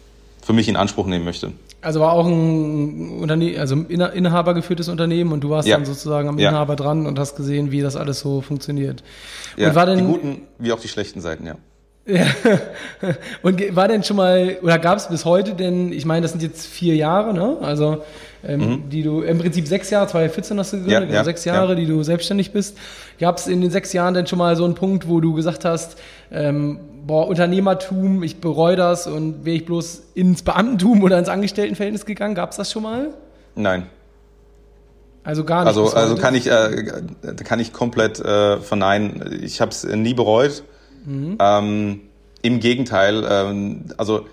für 0.41 0.53
mich 0.53 0.69
in 0.69 0.77
Anspruch 0.77 1.07
nehmen 1.07 1.25
möchte. 1.25 1.51
Also 1.85 2.01
war 2.01 2.13
auch 2.13 2.27
ein 2.27 3.19
Unterne 3.21 3.59
also 3.59 3.77
Inhaber 3.77 4.55
geführtes 4.55 4.89
Unternehmen 4.89 5.33
und 5.33 5.43
du 5.43 5.51
warst 5.51 5.69
ja. 5.69 5.77
dann 5.77 5.85
sozusagen 5.85 6.29
am 6.29 6.39
Inhaber 6.39 6.73
ja. 6.73 6.77
dran 6.77 7.07
und 7.07 7.19
hast 7.19 7.37
gesehen, 7.37 7.71
wie 7.71 7.83
das 7.83 7.97
alles 7.97 8.21
so 8.21 8.41
funktioniert. 8.41 9.05
Ja, 9.57 9.69
und 9.69 9.75
war 9.75 9.87
denn, 9.87 9.99
die 9.99 10.05
guten 10.05 10.43
wie 10.59 10.73
auch 10.73 10.81
die 10.81 10.89
schlechten 10.89 11.21
Seiten, 11.21 11.47
ja. 11.47 11.57
Ja. 12.07 12.27
Und 13.43 13.77
war 13.77 13.89
denn 13.89 14.05
schon 14.05 14.17
mal, 14.17 14.59
oder 14.63 14.79
gab 14.79 14.99
es 14.99 15.09
bis 15.09 15.25
heute 15.25 15.55
denn, 15.55 15.91
ich 15.91 16.05
meine, 16.05 16.21
das 16.21 16.33
sind 16.33 16.43
jetzt 16.43 16.67
vier 16.67 16.95
Jahre, 16.97 17.33
ne? 17.33 17.57
Also 17.63 18.03
ähm, 18.47 18.61
mhm. 18.61 18.89
die 18.91 19.03
du, 19.03 19.23
im 19.23 19.39
Prinzip 19.39 19.67
sechs 19.67 19.89
Jahre, 19.91 20.07
2014 20.07 20.59
hast 20.59 20.73
du 20.75 20.77
gegründet, 20.79 21.11
ja, 21.11 21.17
ja, 21.17 21.25
sechs 21.25 21.45
Jahre, 21.47 21.71
ja. 21.71 21.75
die 21.77 21.87
du 21.87 22.03
selbstständig 22.03 22.53
bist. 22.53 22.77
Gab 23.19 23.39
es 23.39 23.47
in 23.47 23.63
den 23.63 23.71
sechs 23.71 23.93
Jahren 23.95 24.13
denn 24.13 24.27
schon 24.27 24.39
mal 24.39 24.55
so 24.55 24.65
einen 24.65 24.75
Punkt, 24.75 25.09
wo 25.09 25.21
du 25.21 25.33
gesagt 25.33 25.65
hast, 25.65 25.97
ähm, 26.31 26.79
boah, 27.07 27.29
Unternehmertum, 27.29 28.23
ich 28.23 28.41
bereue 28.41 28.77
das 28.77 29.07
und 29.07 29.45
wäre 29.45 29.57
ich 29.57 29.67
bloß 29.67 30.03
ins 30.15 30.43
Beamtentum 30.43 31.03
oder 31.03 31.19
ins 31.19 31.29
Angestelltenverhältnis 31.29 32.07
gegangen? 32.07 32.35
Gab 32.35 32.51
es 32.51 32.57
das 32.57 32.71
schon 32.71 32.83
mal? 32.83 33.15
Nein. 33.55 33.87
Also 35.23 35.45
gar 35.45 35.61
nicht. 35.61 35.69
Also, 35.69 35.93
also 35.95 36.17
kann 36.17 36.35
ich, 36.35 36.51
äh, 36.51 37.05
kann 37.45 37.61
ich 37.61 37.73
komplett 37.73 38.21
äh, 38.21 38.59
verneinen. 38.61 39.41
Ich 39.43 39.61
habe 39.61 39.71
es 39.71 39.85
nie 39.85 40.15
bereut 40.15 40.65
Mhm. 41.05 41.37
Ähm, 41.39 42.01
Im 42.43 42.61
Gegenteil, 42.61 43.27
ähm, 43.29 43.85
also 43.97 44.27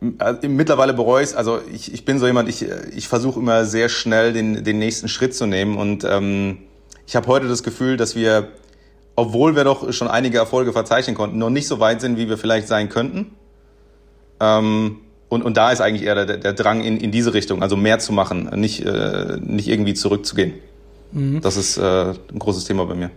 äh, 0.00 0.48
mittlerweile 0.48 0.94
bereue 0.94 1.22
ich 1.22 1.36
also 1.36 1.60
ich, 1.72 1.92
ich 1.92 2.04
bin 2.04 2.18
so 2.18 2.26
jemand, 2.26 2.48
ich, 2.48 2.66
ich 2.94 3.08
versuche 3.08 3.40
immer 3.40 3.64
sehr 3.64 3.88
schnell 3.88 4.32
den, 4.32 4.64
den 4.64 4.78
nächsten 4.78 5.08
Schritt 5.08 5.34
zu 5.34 5.46
nehmen 5.46 5.76
und 5.76 6.04
ähm, 6.04 6.58
ich 7.06 7.16
habe 7.16 7.26
heute 7.26 7.48
das 7.48 7.62
Gefühl, 7.62 7.96
dass 7.96 8.14
wir, 8.14 8.48
obwohl 9.22 9.54
wir 9.54 9.62
doch 9.62 9.92
schon 9.92 10.08
einige 10.08 10.38
Erfolge 10.38 10.72
verzeichnen 10.72 11.14
konnten, 11.14 11.38
noch 11.38 11.50
nicht 11.50 11.68
so 11.68 11.78
weit 11.78 12.00
sind, 12.00 12.18
wie 12.18 12.28
wir 12.28 12.36
vielleicht 12.36 12.66
sein 12.66 12.88
könnten. 12.88 13.36
Ähm, 14.40 14.98
und, 15.28 15.42
und 15.42 15.56
da 15.56 15.70
ist 15.70 15.80
eigentlich 15.80 16.02
eher 16.02 16.26
der, 16.26 16.38
der 16.38 16.52
Drang 16.52 16.82
in, 16.82 16.96
in 16.96 17.12
diese 17.12 17.32
Richtung, 17.32 17.62
also 17.62 17.76
mehr 17.76 18.00
zu 18.00 18.12
machen, 18.12 18.50
nicht, 18.56 18.84
äh, 18.84 19.38
nicht 19.40 19.68
irgendwie 19.68 19.94
zurückzugehen. 19.94 20.54
Mhm. 21.12 21.40
Das 21.40 21.56
ist 21.56 21.76
äh, 21.76 21.82
ein 21.82 22.38
großes 22.38 22.64
Thema 22.64 22.84
bei 22.84 22.94
mir. 22.94 23.10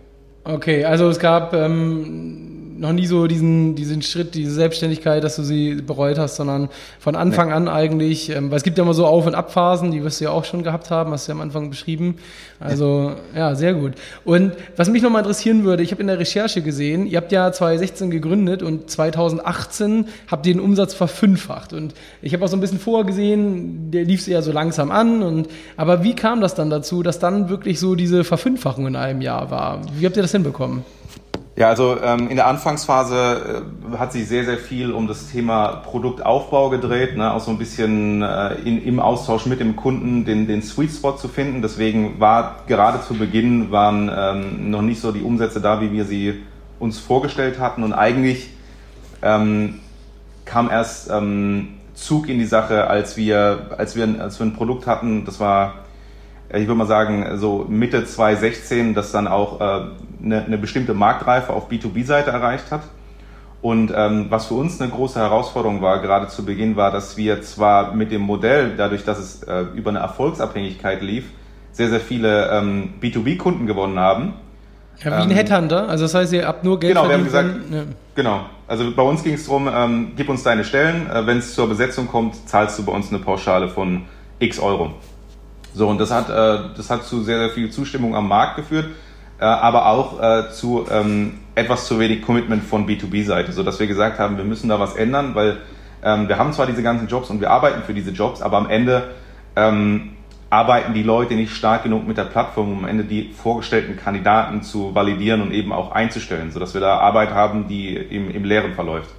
Okay, 0.44 0.84
also 0.84 1.08
es 1.08 1.18
gab 1.18 1.52
ähm, 1.54 2.56
noch 2.78 2.92
nie 2.92 3.06
so 3.06 3.26
diesen, 3.26 3.74
diesen 3.74 4.02
Schritt, 4.02 4.34
diese 4.34 4.52
Selbstständigkeit, 4.52 5.24
dass 5.24 5.36
du 5.36 5.42
sie 5.42 5.76
bereut 5.76 6.18
hast, 6.18 6.36
sondern 6.36 6.68
von 6.98 7.16
Anfang 7.16 7.48
nee. 7.48 7.54
an 7.54 7.68
eigentlich, 7.68 8.30
ähm, 8.30 8.50
weil 8.50 8.58
es 8.58 8.62
gibt 8.62 8.78
ja 8.78 8.84
immer 8.84 8.94
so 8.94 9.06
Auf- 9.06 9.26
und 9.26 9.34
Abphasen, 9.34 9.90
die 9.90 10.02
wirst 10.02 10.20
du 10.20 10.24
ja 10.24 10.30
auch 10.30 10.44
schon 10.44 10.62
gehabt 10.62 10.90
haben, 10.90 11.12
hast 11.12 11.26
du 11.26 11.32
ja 11.32 11.36
am 11.36 11.40
Anfang 11.40 11.70
beschrieben. 11.70 12.16
Also 12.58 13.12
ja, 13.34 13.54
sehr 13.54 13.74
gut. 13.74 13.94
Und 14.24 14.52
was 14.76 14.88
mich 14.88 15.02
nochmal 15.02 15.20
interessieren 15.20 15.64
würde, 15.64 15.82
ich 15.82 15.90
habe 15.90 16.00
in 16.00 16.08
der 16.08 16.18
Recherche 16.18 16.62
gesehen, 16.62 17.06
ihr 17.06 17.18
habt 17.18 17.32
ja 17.32 17.52
2016 17.52 18.10
gegründet 18.10 18.62
und 18.62 18.90
2018 18.90 20.06
habt 20.28 20.46
ihr 20.46 20.54
den 20.54 20.60
Umsatz 20.60 20.94
verfünffacht. 20.94 21.72
Und 21.72 21.94
ich 22.22 22.32
habe 22.32 22.44
auch 22.44 22.48
so 22.48 22.56
ein 22.56 22.60
bisschen 22.60 22.78
vorher 22.78 23.04
gesehen, 23.04 23.90
der 23.90 24.04
lief 24.04 24.26
ja 24.26 24.42
so 24.42 24.52
langsam 24.52 24.90
an. 24.90 25.22
Und, 25.22 25.48
aber 25.76 26.02
wie 26.02 26.14
kam 26.14 26.40
das 26.40 26.54
dann 26.54 26.70
dazu, 26.70 27.02
dass 27.02 27.18
dann 27.18 27.48
wirklich 27.48 27.78
so 27.78 27.94
diese 27.94 28.24
Verfünffachung 28.24 28.86
in 28.86 28.96
einem 28.96 29.20
Jahr 29.20 29.50
war? 29.50 29.82
Wie 29.98 30.06
habt 30.06 30.16
ihr 30.16 30.22
das 30.22 30.32
hinbekommen? 30.32 30.84
Ja, 31.56 31.68
also 31.68 31.98
ähm, 32.02 32.28
in 32.28 32.36
der 32.36 32.48
Anfangsphase 32.48 33.64
äh, 33.94 33.96
hat 33.96 34.12
sich 34.12 34.28
sehr, 34.28 34.44
sehr 34.44 34.58
viel 34.58 34.92
um 34.92 35.08
das 35.08 35.30
Thema 35.30 35.68
Produktaufbau 35.68 36.68
gedreht, 36.68 37.16
ne? 37.16 37.32
auch 37.32 37.40
so 37.40 37.50
ein 37.50 37.56
bisschen 37.56 38.20
äh, 38.20 38.56
in, 38.56 38.84
im 38.84 39.00
Austausch 39.00 39.46
mit 39.46 39.58
dem 39.58 39.74
Kunden 39.74 40.26
den, 40.26 40.46
den 40.46 40.60
Sweet 40.60 40.90
Spot 40.90 41.12
zu 41.12 41.28
finden. 41.28 41.62
Deswegen 41.62 42.20
war 42.20 42.56
gerade 42.66 43.00
zu 43.00 43.14
Beginn 43.14 43.70
waren 43.70 44.10
ähm, 44.14 44.70
noch 44.70 44.82
nicht 44.82 45.00
so 45.00 45.12
die 45.12 45.22
Umsätze 45.22 45.62
da, 45.62 45.80
wie 45.80 45.92
wir 45.92 46.04
sie 46.04 46.42
uns 46.78 46.98
vorgestellt 46.98 47.58
hatten. 47.58 47.84
Und 47.84 47.94
eigentlich 47.94 48.50
ähm, 49.22 49.80
kam 50.44 50.68
erst 50.68 51.10
ähm, 51.10 51.68
Zug 51.94 52.28
in 52.28 52.38
die 52.38 52.44
Sache, 52.44 52.86
als 52.88 53.16
wir, 53.16 53.70
als 53.78 53.96
wir, 53.96 54.20
als 54.20 54.38
wir 54.38 54.44
ein 54.44 54.52
Produkt 54.52 54.86
hatten, 54.86 55.24
das 55.24 55.40
war 55.40 55.85
ich 56.50 56.66
würde 56.66 56.74
mal 56.74 56.86
sagen, 56.86 57.38
so 57.38 57.66
Mitte 57.68 58.04
2016, 58.04 58.94
das 58.94 59.12
dann 59.12 59.26
auch 59.26 59.60
äh, 59.60 59.64
eine, 60.24 60.44
eine 60.44 60.58
bestimmte 60.58 60.94
Marktreife 60.94 61.52
auf 61.52 61.70
B2B-Seite 61.70 62.30
erreicht 62.30 62.70
hat. 62.70 62.82
Und 63.62 63.92
ähm, 63.94 64.26
was 64.28 64.46
für 64.46 64.54
uns 64.54 64.80
eine 64.80 64.90
große 64.90 65.18
Herausforderung 65.18 65.82
war, 65.82 66.00
gerade 66.00 66.28
zu 66.28 66.44
Beginn, 66.44 66.76
war, 66.76 66.92
dass 66.92 67.16
wir 67.16 67.42
zwar 67.42 67.94
mit 67.94 68.12
dem 68.12 68.20
Modell, 68.20 68.74
dadurch, 68.76 69.04
dass 69.04 69.18
es 69.18 69.42
äh, 69.42 69.62
über 69.74 69.90
eine 69.90 69.98
Erfolgsabhängigkeit 70.00 71.02
lief, 71.02 71.24
sehr, 71.72 71.88
sehr 71.90 72.00
viele 72.00 72.48
ähm, 72.50 72.94
B2B-Kunden 73.00 73.66
gewonnen 73.66 73.98
haben. 73.98 74.34
Ja, 74.98 75.06
wie 75.06 75.22
ein 75.22 75.30
ähm, 75.30 75.36
Headhunter, 75.36 75.88
also 75.88 76.04
das 76.04 76.14
heißt, 76.14 76.32
ihr 76.32 76.46
habt 76.46 76.64
nur 76.64 76.78
Geld 76.78 76.94
Genau, 76.94 77.08
wir 77.08 77.14
haben 77.14 77.24
gesagt, 77.24 77.50
ja. 77.70 77.82
genau. 78.14 78.40
Also 78.68 78.90
bei 78.94 79.02
uns 79.02 79.22
ging 79.22 79.34
es 79.34 79.44
darum, 79.44 79.68
ähm, 79.72 80.12
gib 80.16 80.28
uns 80.28 80.42
deine 80.42 80.64
Stellen, 80.64 81.10
äh, 81.10 81.26
wenn 81.26 81.38
es 81.38 81.54
zur 81.54 81.68
Besetzung 81.68 82.06
kommt, 82.06 82.48
zahlst 82.48 82.78
du 82.78 82.84
bei 82.84 82.92
uns 82.92 83.10
eine 83.10 83.18
Pauschale 83.18 83.68
von 83.68 84.02
x 84.38 84.58
Euro. 84.58 84.94
So, 85.76 85.88
und 85.88 86.00
das 86.00 86.10
hat, 86.10 86.30
äh, 86.30 86.74
das 86.76 86.88
hat 86.88 87.04
zu 87.04 87.22
sehr, 87.22 87.38
sehr 87.38 87.50
viel 87.50 87.70
Zustimmung 87.70 88.16
am 88.16 88.28
Markt 88.28 88.56
geführt 88.56 88.86
äh, 89.38 89.44
aber 89.44 89.86
auch 89.86 90.20
äh, 90.20 90.50
zu 90.50 90.86
ähm, 90.90 91.34
etwas 91.54 91.86
zu 91.86 91.98
wenig 91.98 92.22
Commitment 92.22 92.64
von 92.64 92.86
B2B-Seite, 92.86 93.52
sodass 93.52 93.78
wir 93.78 93.86
gesagt 93.86 94.18
haben, 94.18 94.36
wir 94.36 94.44
müssen 94.44 94.68
da 94.68 94.80
was 94.80 94.96
ändern, 94.96 95.34
weil 95.34 95.58
ähm, 96.02 96.28
wir 96.28 96.38
haben 96.38 96.52
zwar 96.52 96.66
diese 96.66 96.82
ganzen 96.82 97.08
Jobs 97.08 97.30
und 97.30 97.40
wir 97.40 97.50
arbeiten 97.50 97.82
für 97.82 97.94
diese 97.94 98.10
Jobs, 98.10 98.42
aber 98.42 98.56
am 98.56 98.68
Ende 98.68 99.10
ähm, 99.54 100.12
arbeiten 100.48 100.94
die 100.94 101.02
Leute 101.02 101.34
nicht 101.34 101.54
stark 101.54 101.82
genug 101.82 102.06
mit 102.06 102.16
der 102.16 102.24
Plattform, 102.24 102.72
um 102.72 102.78
am 102.80 102.88
Ende 102.88 103.04
die 103.04 103.30
vorgestellten 103.30 103.96
Kandidaten 103.96 104.62
zu 104.62 104.94
validieren 104.94 105.42
und 105.42 105.52
eben 105.52 105.72
auch 105.72 105.92
einzustellen, 105.92 106.50
sodass 106.50 106.72
wir 106.72 106.80
da 106.80 106.98
Arbeit 106.98 107.30
haben, 107.30 107.68
die 107.68 107.94
im, 107.94 108.30
im 108.30 108.44
Leeren 108.44 108.74
verläuft. 108.74 109.10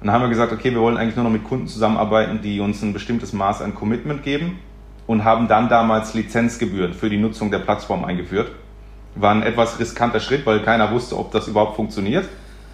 Und 0.00 0.06
dann 0.06 0.14
haben 0.14 0.22
wir 0.22 0.28
gesagt, 0.28 0.52
okay, 0.52 0.72
wir 0.72 0.80
wollen 0.80 0.96
eigentlich 0.96 1.16
nur 1.16 1.24
noch 1.24 1.32
mit 1.32 1.44
Kunden 1.44 1.66
zusammenarbeiten, 1.66 2.40
die 2.40 2.60
uns 2.60 2.82
ein 2.82 2.92
bestimmtes 2.92 3.32
Maß 3.32 3.62
an 3.62 3.74
Commitment 3.74 4.22
geben 4.22 4.58
und 5.08 5.24
haben 5.24 5.48
dann 5.48 5.68
damals 5.68 6.14
Lizenzgebühren 6.14 6.94
für 6.94 7.10
die 7.10 7.18
Nutzung 7.18 7.50
der 7.50 7.58
Plattform 7.58 8.04
eingeführt 8.04 8.52
war 9.20 9.32
ein 9.32 9.42
etwas 9.42 9.78
riskanter 9.78 10.20
Schritt, 10.20 10.46
weil 10.46 10.60
keiner 10.60 10.92
wusste, 10.92 11.18
ob 11.18 11.32
das 11.32 11.48
überhaupt 11.48 11.76
funktioniert. 11.76 12.28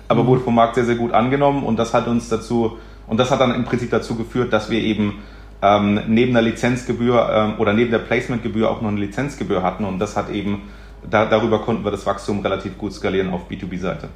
Aber 0.08 0.22
mhm. 0.22 0.26
wurde 0.28 0.40
vom 0.42 0.54
Markt 0.54 0.74
sehr, 0.74 0.84
sehr 0.84 0.96
gut 0.96 1.12
angenommen 1.12 1.64
und 1.64 1.78
das 1.78 1.94
hat 1.94 2.06
uns 2.06 2.28
dazu, 2.28 2.78
und 3.06 3.18
das 3.18 3.30
hat 3.30 3.40
dann 3.40 3.54
im 3.54 3.64
Prinzip 3.64 3.90
dazu 3.90 4.16
geführt, 4.16 4.52
dass 4.52 4.70
wir 4.70 4.80
eben 4.80 5.22
ähm, 5.62 6.00
neben 6.08 6.32
der 6.32 6.42
Lizenzgebühr 6.42 7.28
ähm, 7.32 7.54
oder 7.58 7.72
neben 7.72 7.90
der 7.90 8.00
Placementgebühr 8.00 8.70
auch 8.70 8.82
noch 8.82 8.90
eine 8.90 9.00
Lizenzgebühr 9.00 9.62
hatten 9.62 9.84
und 9.84 9.98
das 9.98 10.16
hat 10.16 10.30
eben, 10.30 10.62
da, 11.08 11.24
darüber 11.24 11.60
konnten 11.60 11.84
wir 11.84 11.90
das 11.90 12.04
Wachstum 12.04 12.40
relativ 12.40 12.76
gut 12.76 12.92
skalieren 12.92 13.30
auf 13.30 13.48
B2B-Seite. 13.48 14.08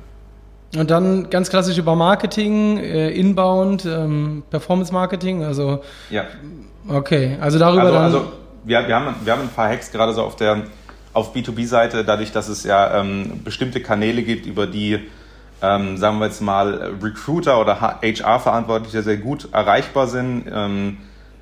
Und 0.76 0.90
dann 0.90 1.30
ganz 1.30 1.48
klassisch 1.48 1.78
über 1.78 1.96
Marketing, 1.96 2.78
äh, 2.78 3.10
Inbound, 3.10 3.86
ähm, 3.86 4.42
Performance 4.50 4.92
Marketing, 4.92 5.42
also. 5.42 5.82
Ja. 6.10 6.24
Okay, 6.86 7.38
also 7.40 7.58
darüber 7.58 7.84
also, 7.84 7.94
dann. 7.94 8.04
Also, 8.04 8.32
wir, 8.64 8.86
wir, 8.86 8.94
haben, 8.94 9.14
wir 9.24 9.32
haben 9.32 9.42
ein 9.42 9.48
paar 9.48 9.70
Hacks 9.70 9.90
gerade 9.90 10.12
so 10.12 10.22
auf 10.22 10.36
der, 10.36 10.64
auf 11.14 11.34
B2B-Seite, 11.34 12.04
dadurch, 12.04 12.32
dass 12.32 12.48
es 12.48 12.64
ja 12.64 13.00
ähm, 13.00 13.40
bestimmte 13.44 13.80
Kanäle 13.80 14.22
gibt, 14.22 14.44
über 14.44 14.66
die, 14.66 14.98
ähm, 15.62 15.96
sagen 15.96 16.18
wir 16.18 16.26
jetzt 16.26 16.42
mal, 16.42 16.92
Recruiter 17.02 17.60
oder 17.60 17.80
HR-Verantwortliche 17.80 19.02
sehr 19.02 19.16
gut 19.16 19.48
erreichbar 19.52 20.06
sind. 20.06 20.44
Ähm, 20.52 20.98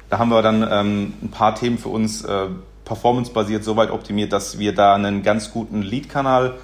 da 0.08 0.18
haben 0.18 0.28
wir 0.28 0.40
dann 0.42 0.66
ähm, 0.70 1.14
ein 1.20 1.30
paar 1.32 1.56
Themen 1.56 1.78
für 1.78 1.88
uns 1.88 2.24
äh, 2.24 2.46
performancebasiert 2.84 3.64
so 3.64 3.76
weit 3.76 3.90
optimiert, 3.90 4.32
dass 4.32 4.60
wir 4.60 4.72
da 4.72 4.94
einen 4.94 5.24
ganz 5.24 5.50
guten 5.50 5.82
Lead-Kanal 5.82 6.54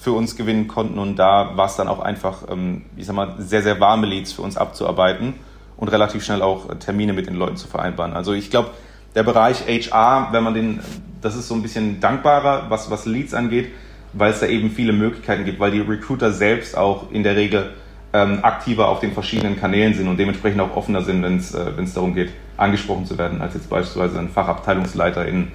für 0.00 0.12
uns 0.12 0.34
gewinnen 0.34 0.66
konnten 0.66 0.98
und 0.98 1.16
da 1.16 1.56
war 1.56 1.66
es 1.66 1.76
dann 1.76 1.86
auch 1.86 2.00
einfach, 2.00 2.44
ähm, 2.50 2.82
ich 2.96 3.06
sag 3.06 3.14
mal, 3.14 3.34
sehr, 3.38 3.62
sehr 3.62 3.78
warme 3.80 4.06
Leads 4.06 4.32
für 4.32 4.42
uns 4.42 4.56
abzuarbeiten 4.56 5.34
und 5.76 5.88
relativ 5.88 6.24
schnell 6.24 6.40
auch 6.40 6.74
Termine 6.78 7.12
mit 7.12 7.26
den 7.26 7.34
Leuten 7.34 7.56
zu 7.56 7.68
vereinbaren. 7.68 8.14
Also 8.14 8.32
ich 8.32 8.50
glaube, 8.50 8.70
der 9.14 9.24
Bereich 9.24 9.66
HR, 9.66 10.28
wenn 10.32 10.42
man 10.42 10.54
den, 10.54 10.80
das 11.20 11.36
ist 11.36 11.48
so 11.48 11.54
ein 11.54 11.62
bisschen 11.62 12.00
dankbarer, 12.00 12.66
was, 12.70 12.90
was 12.90 13.04
Leads 13.04 13.34
angeht, 13.34 13.72
weil 14.14 14.32
es 14.32 14.40
da 14.40 14.46
eben 14.46 14.70
viele 14.70 14.92
Möglichkeiten 14.94 15.44
gibt, 15.44 15.60
weil 15.60 15.70
die 15.70 15.80
Recruiter 15.80 16.32
selbst 16.32 16.78
auch 16.78 17.10
in 17.10 17.22
der 17.22 17.36
Regel 17.36 17.70
ähm, 18.12 18.40
aktiver 18.42 18.88
auf 18.88 19.00
den 19.00 19.12
verschiedenen 19.12 19.60
Kanälen 19.60 19.94
sind 19.94 20.08
und 20.08 20.16
dementsprechend 20.16 20.60
auch 20.62 20.76
offener 20.76 21.02
sind, 21.02 21.22
wenn 21.22 21.36
es 21.36 21.54
äh, 21.54 21.72
darum 21.94 22.14
geht, 22.14 22.30
angesprochen 22.56 23.04
zu 23.04 23.18
werden, 23.18 23.40
als 23.42 23.54
jetzt 23.54 23.68
beispielsweise 23.68 24.18
ein 24.18 24.30
Fachabteilungsleiter 24.30 25.26
in, 25.26 25.48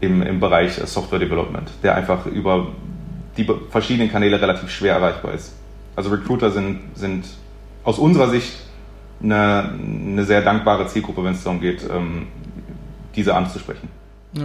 im, 0.00 0.22
im 0.22 0.40
Bereich 0.40 0.72
Software 0.72 1.18
Development, 1.18 1.70
der 1.82 1.94
einfach 1.94 2.26
über 2.26 2.68
die 3.36 3.46
verschiedenen 3.70 4.10
Kanäle 4.10 4.40
relativ 4.40 4.70
schwer 4.70 4.94
erreichbar 4.94 5.34
ist. 5.34 5.52
Also 5.96 6.10
Recruiter 6.10 6.50
sind, 6.50 6.80
sind 6.94 7.24
aus 7.84 7.98
unserer 7.98 8.28
Sicht 8.28 8.52
eine, 9.22 9.72
eine 9.78 10.24
sehr 10.24 10.42
dankbare 10.42 10.86
Zielgruppe, 10.86 11.24
wenn 11.24 11.34
es 11.34 11.44
darum 11.44 11.60
geht, 11.60 11.82
ähm, 11.90 12.26
diese 13.14 13.34
anzusprechen. 13.34 13.88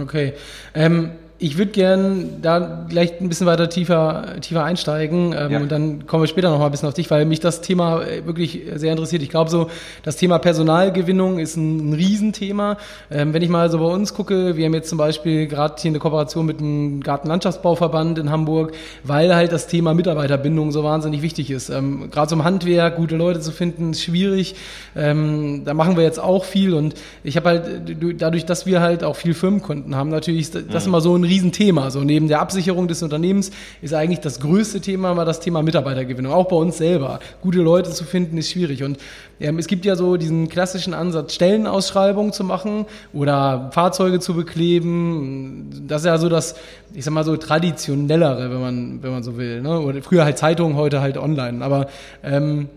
Okay. 0.00 0.34
Ähm, 0.74 1.10
ich 1.42 1.56
würde 1.56 1.72
gern 1.72 2.42
da 2.42 2.84
gleich 2.86 3.18
ein 3.18 3.30
bisschen 3.30 3.46
weiter 3.46 3.70
tiefer, 3.70 4.36
tiefer 4.42 4.62
einsteigen 4.62 5.34
ähm, 5.36 5.50
ja. 5.50 5.58
und 5.58 5.72
dann 5.72 6.06
kommen 6.06 6.22
wir 6.22 6.28
später 6.28 6.50
noch 6.50 6.58
mal 6.58 6.66
ein 6.66 6.70
bisschen 6.70 6.88
auf 6.88 6.94
dich, 6.94 7.10
weil 7.10 7.24
mich 7.24 7.40
das 7.40 7.62
Thema 7.62 8.02
äh, 8.02 8.26
wirklich 8.26 8.60
sehr 8.74 8.92
interessiert. 8.92 9.22
Ich 9.22 9.30
glaube 9.30 9.48
so, 9.48 9.70
das 10.02 10.16
Thema 10.16 10.38
Personalgewinnung 10.38 11.38
ist 11.38 11.56
ein, 11.56 11.90
ein 11.90 11.92
Riesenthema. 11.94 12.76
Ähm, 13.10 13.32
wenn 13.32 13.40
ich 13.40 13.48
mal 13.48 13.70
so 13.70 13.78
bei 13.78 13.86
uns 13.86 14.12
gucke, 14.12 14.56
wir 14.56 14.66
haben 14.66 14.74
jetzt 14.74 14.90
zum 14.90 14.98
Beispiel 14.98 15.46
gerade 15.46 15.76
hier 15.78 15.90
eine 15.90 15.98
Kooperation 15.98 16.44
mit 16.44 16.60
dem 16.60 17.00
Gartenlandschaftsbauverband 17.02 18.18
in 18.18 18.30
Hamburg, 18.30 18.72
weil 19.02 19.34
halt 19.34 19.50
das 19.52 19.66
Thema 19.66 19.94
Mitarbeiterbindung 19.94 20.72
so 20.72 20.84
wahnsinnig 20.84 21.22
wichtig 21.22 21.50
ist. 21.50 21.70
Ähm, 21.70 22.10
gerade 22.10 22.28
so 22.28 22.36
im 22.36 22.44
Handwerk 22.44 22.96
gute 22.96 23.16
Leute 23.16 23.40
zu 23.40 23.50
finden, 23.50 23.92
ist 23.92 24.02
schwierig. 24.02 24.56
Ähm, 24.94 25.62
da 25.64 25.72
machen 25.72 25.96
wir 25.96 26.04
jetzt 26.04 26.20
auch 26.20 26.44
viel 26.44 26.74
und 26.74 26.96
ich 27.24 27.36
habe 27.36 27.48
halt 27.48 27.96
dadurch, 28.18 28.44
dass 28.44 28.66
wir 28.66 28.82
halt 28.82 29.04
auch 29.04 29.16
viel 29.16 29.32
Firmenkunden 29.32 29.96
haben, 29.96 30.10
natürlich 30.10 30.50
das 30.50 30.84
mhm. 30.84 30.90
immer 30.90 31.00
so 31.00 31.16
ein 31.16 31.29
Riesenthema. 31.30 31.90
So 31.90 32.00
neben 32.00 32.28
der 32.28 32.40
Absicherung 32.40 32.88
des 32.88 33.02
Unternehmens 33.02 33.50
ist 33.80 33.94
eigentlich 33.94 34.20
das 34.20 34.40
größte 34.40 34.80
Thema 34.80 35.14
mal 35.14 35.24
das 35.24 35.40
Thema 35.40 35.62
Mitarbeitergewinnung. 35.62 36.32
Auch 36.32 36.48
bei 36.48 36.56
uns 36.56 36.78
selber. 36.78 37.20
Gute 37.40 37.60
Leute 37.60 37.90
zu 37.90 38.04
finden 38.04 38.36
ist 38.36 38.50
schwierig. 38.50 38.82
Und 38.82 38.98
ähm, 39.40 39.58
es 39.58 39.66
gibt 39.66 39.84
ja 39.84 39.96
so 39.96 40.16
diesen 40.16 40.48
klassischen 40.48 40.92
Ansatz, 40.92 41.34
Stellenausschreibungen 41.34 42.32
zu 42.32 42.44
machen 42.44 42.86
oder 43.12 43.70
Fahrzeuge 43.72 44.20
zu 44.20 44.34
bekleben. 44.34 45.86
Das 45.88 46.02
ist 46.02 46.06
ja 46.06 46.18
so 46.18 46.28
das, 46.28 46.56
ich 46.92 47.04
sag 47.04 47.14
mal 47.14 47.24
so 47.24 47.36
traditionellere, 47.36 48.50
wenn 48.50 48.60
man, 48.60 49.02
wenn 49.02 49.12
man 49.12 49.22
so 49.22 49.38
will. 49.38 49.62
Ne? 49.62 49.80
Oder 49.80 50.02
früher 50.02 50.24
halt 50.24 50.36
Zeitungen, 50.36 50.76
heute 50.76 51.00
halt 51.00 51.16
online. 51.16 51.64
Aber 51.64 51.86
ähm, 52.22 52.68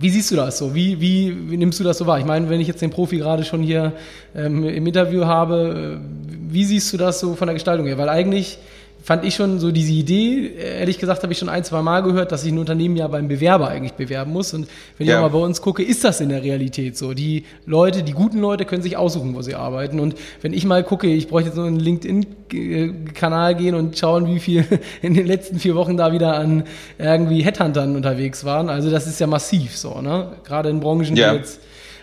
wie 0.00 0.10
siehst 0.10 0.30
du 0.30 0.36
das 0.36 0.58
so? 0.58 0.74
Wie, 0.74 1.00
wie, 1.00 1.50
wie 1.50 1.56
nimmst 1.56 1.78
du 1.78 1.84
das 1.84 1.98
so 1.98 2.06
wahr? 2.06 2.18
Ich 2.18 2.24
meine, 2.24 2.48
wenn 2.48 2.60
ich 2.60 2.66
jetzt 2.66 2.82
den 2.82 2.90
Profi 2.90 3.18
gerade 3.18 3.44
schon 3.44 3.62
hier 3.62 3.92
ähm, 4.34 4.64
im 4.64 4.86
Interview 4.86 5.24
habe, 5.24 6.00
äh, 6.00 6.52
wie 6.52 6.64
siehst 6.64 6.92
du 6.92 6.96
das 6.96 7.20
so 7.20 7.34
von 7.34 7.46
der 7.46 7.54
Gestaltung 7.54 7.86
her? 7.86 7.98
Weil 7.98 8.08
eigentlich 8.08 8.58
fand 9.04 9.22
ich 9.26 9.34
schon 9.34 9.60
so 9.60 9.70
diese 9.70 9.92
Idee, 9.92 10.54
ehrlich 10.56 10.98
gesagt, 10.98 11.22
habe 11.22 11.30
ich 11.30 11.38
schon 11.38 11.50
ein, 11.50 11.62
zwei 11.62 11.82
Mal 11.82 12.02
gehört, 12.02 12.32
dass 12.32 12.40
sich 12.40 12.50
ein 12.50 12.58
Unternehmen 12.58 12.96
ja 12.96 13.06
beim 13.06 13.28
Bewerber 13.28 13.68
eigentlich 13.68 13.92
bewerben 13.92 14.32
muss. 14.32 14.54
Und 14.54 14.66
wenn 14.96 15.06
ja. 15.06 15.16
ich 15.16 15.20
mal 15.20 15.28
bei 15.28 15.44
uns 15.44 15.60
gucke, 15.60 15.82
ist 15.82 16.04
das 16.04 16.22
in 16.22 16.30
der 16.30 16.42
Realität 16.42 16.96
so. 16.96 17.12
Die 17.12 17.44
Leute, 17.66 18.02
die 18.02 18.12
guten 18.12 18.38
Leute 18.38 18.64
können 18.64 18.80
sich 18.80 18.96
aussuchen, 18.96 19.34
wo 19.34 19.42
sie 19.42 19.56
arbeiten. 19.56 20.00
Und 20.00 20.14
wenn 20.40 20.54
ich 20.54 20.64
mal 20.64 20.82
gucke, 20.82 21.06
ich 21.06 21.28
bräuchte 21.28 21.50
jetzt 21.50 21.56
nur 21.56 21.66
einen 21.66 21.80
LinkedIn-Kanal 21.80 23.56
gehen 23.56 23.74
und 23.74 23.98
schauen, 23.98 24.26
wie 24.26 24.40
viel 24.40 24.64
in 25.02 25.12
den 25.12 25.26
letzten 25.26 25.58
vier 25.58 25.74
Wochen 25.74 25.98
da 25.98 26.10
wieder 26.12 26.36
an 26.36 26.64
irgendwie 26.96 27.42
Headhuntern 27.42 27.96
unterwegs 27.96 28.46
waren. 28.46 28.70
Also 28.70 28.90
das 28.90 29.06
ist 29.06 29.20
ja 29.20 29.26
massiv 29.26 29.76
so, 29.76 30.00
ne? 30.00 30.32
Gerade 30.44 30.70
in 30.70 30.80
Branchen, 30.80 31.14
ja. 31.14 31.32
die 31.32 31.40
jetzt, 31.40 31.60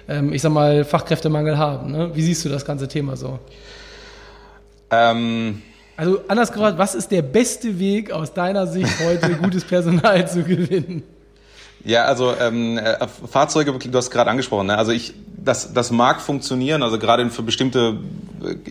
ähm, 0.08 0.34
ich 0.34 0.44
sag 0.44 0.52
mal, 0.52 0.86
Fachkräftemangel 0.86 1.58
haben. 1.58 1.94
Ne? 1.94 2.12
Wie 2.14 2.22
siehst 2.22 2.46
du 2.46 2.50
das 2.50 2.64
ganze 2.64 2.88
Thema 2.88 3.18
so? 3.18 3.40
Ähm 4.92 5.64
also 6.02 6.20
anders 6.28 6.52
gefragt, 6.52 6.80
was 6.80 6.96
ist 6.96 7.12
der 7.12 7.22
beste 7.22 7.78
Weg 7.78 8.10
aus 8.10 8.34
deiner 8.34 8.66
Sicht 8.66 8.92
heute, 9.06 9.36
gutes 9.44 9.64
Personal 9.64 10.28
zu 10.28 10.42
gewinnen? 10.42 11.04
Ja, 11.86 12.06
also 12.06 12.34
ähm, 12.42 12.80
äh, 12.80 13.08
Fahrzeuge, 13.08 13.72
du 13.72 13.98
hast 13.98 14.10
gerade 14.10 14.32
angesprochen, 14.32 14.66
ne? 14.66 14.80
also 14.80 14.92
ich, 14.92 15.14
das, 15.38 15.74
das 15.74 15.92
mag 15.92 16.20
funktionieren, 16.20 16.82
also 16.82 16.98
gerade 16.98 17.30
für 17.30 17.44
bestimmte, 17.44 18.00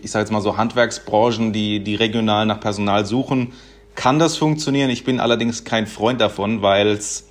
ich 0.01 0.11
sage 0.11 0.23
jetzt 0.23 0.31
mal 0.31 0.41
so 0.41 0.57
Handwerksbranchen, 0.57 1.53
die, 1.53 1.81
die 1.81 1.95
regional 1.95 2.45
nach 2.45 2.59
Personal 2.59 3.05
suchen, 3.05 3.53
kann 3.95 4.19
das 4.19 4.35
funktionieren. 4.35 4.89
Ich 4.89 5.05
bin 5.05 5.21
allerdings 5.21 5.63
kein 5.63 5.87
Freund 5.87 6.19
davon, 6.19 6.61
weil 6.61 6.87
es 6.87 7.29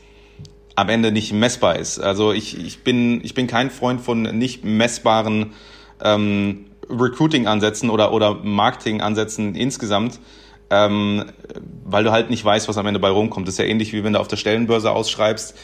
am 0.77 0.89
Ende 0.89 1.13
nicht 1.13 1.35
messbar 1.35 1.77
ist. 1.77 1.99
Also 1.99 2.33
ich, 2.33 2.59
ich, 2.59 2.85
bin, 2.85 3.23
ich 3.23 3.35
bin 3.35 3.47
kein 3.47 3.69
Freund 3.69 4.01
von 4.01 4.23
nicht 4.23 4.65
messbaren 4.65 5.53
ähm, 6.03 6.70
Recruiting-Ansätzen 6.91 7.91
oder, 7.91 8.13
oder 8.13 8.35
Marketing-Ansätzen 8.35 9.55
insgesamt, 9.55 10.19
ähm, 10.71 11.25
weil 11.85 12.05
du 12.05 12.13
halt 12.13 12.31
nicht 12.31 12.45
weißt, 12.45 12.69
was 12.69 12.79
am 12.79 12.87
Ende 12.87 13.01
bei 13.01 13.11
rumkommt. 13.11 13.47
Das 13.49 13.55
ist 13.55 13.59
ja 13.59 13.65
ähnlich 13.65 13.93
wie 13.93 14.05
wenn 14.05 14.13
du 14.13 14.21
auf 14.21 14.29
der 14.29 14.37
Stellenbörse 14.37 14.91
ausschreibst. 14.91 15.57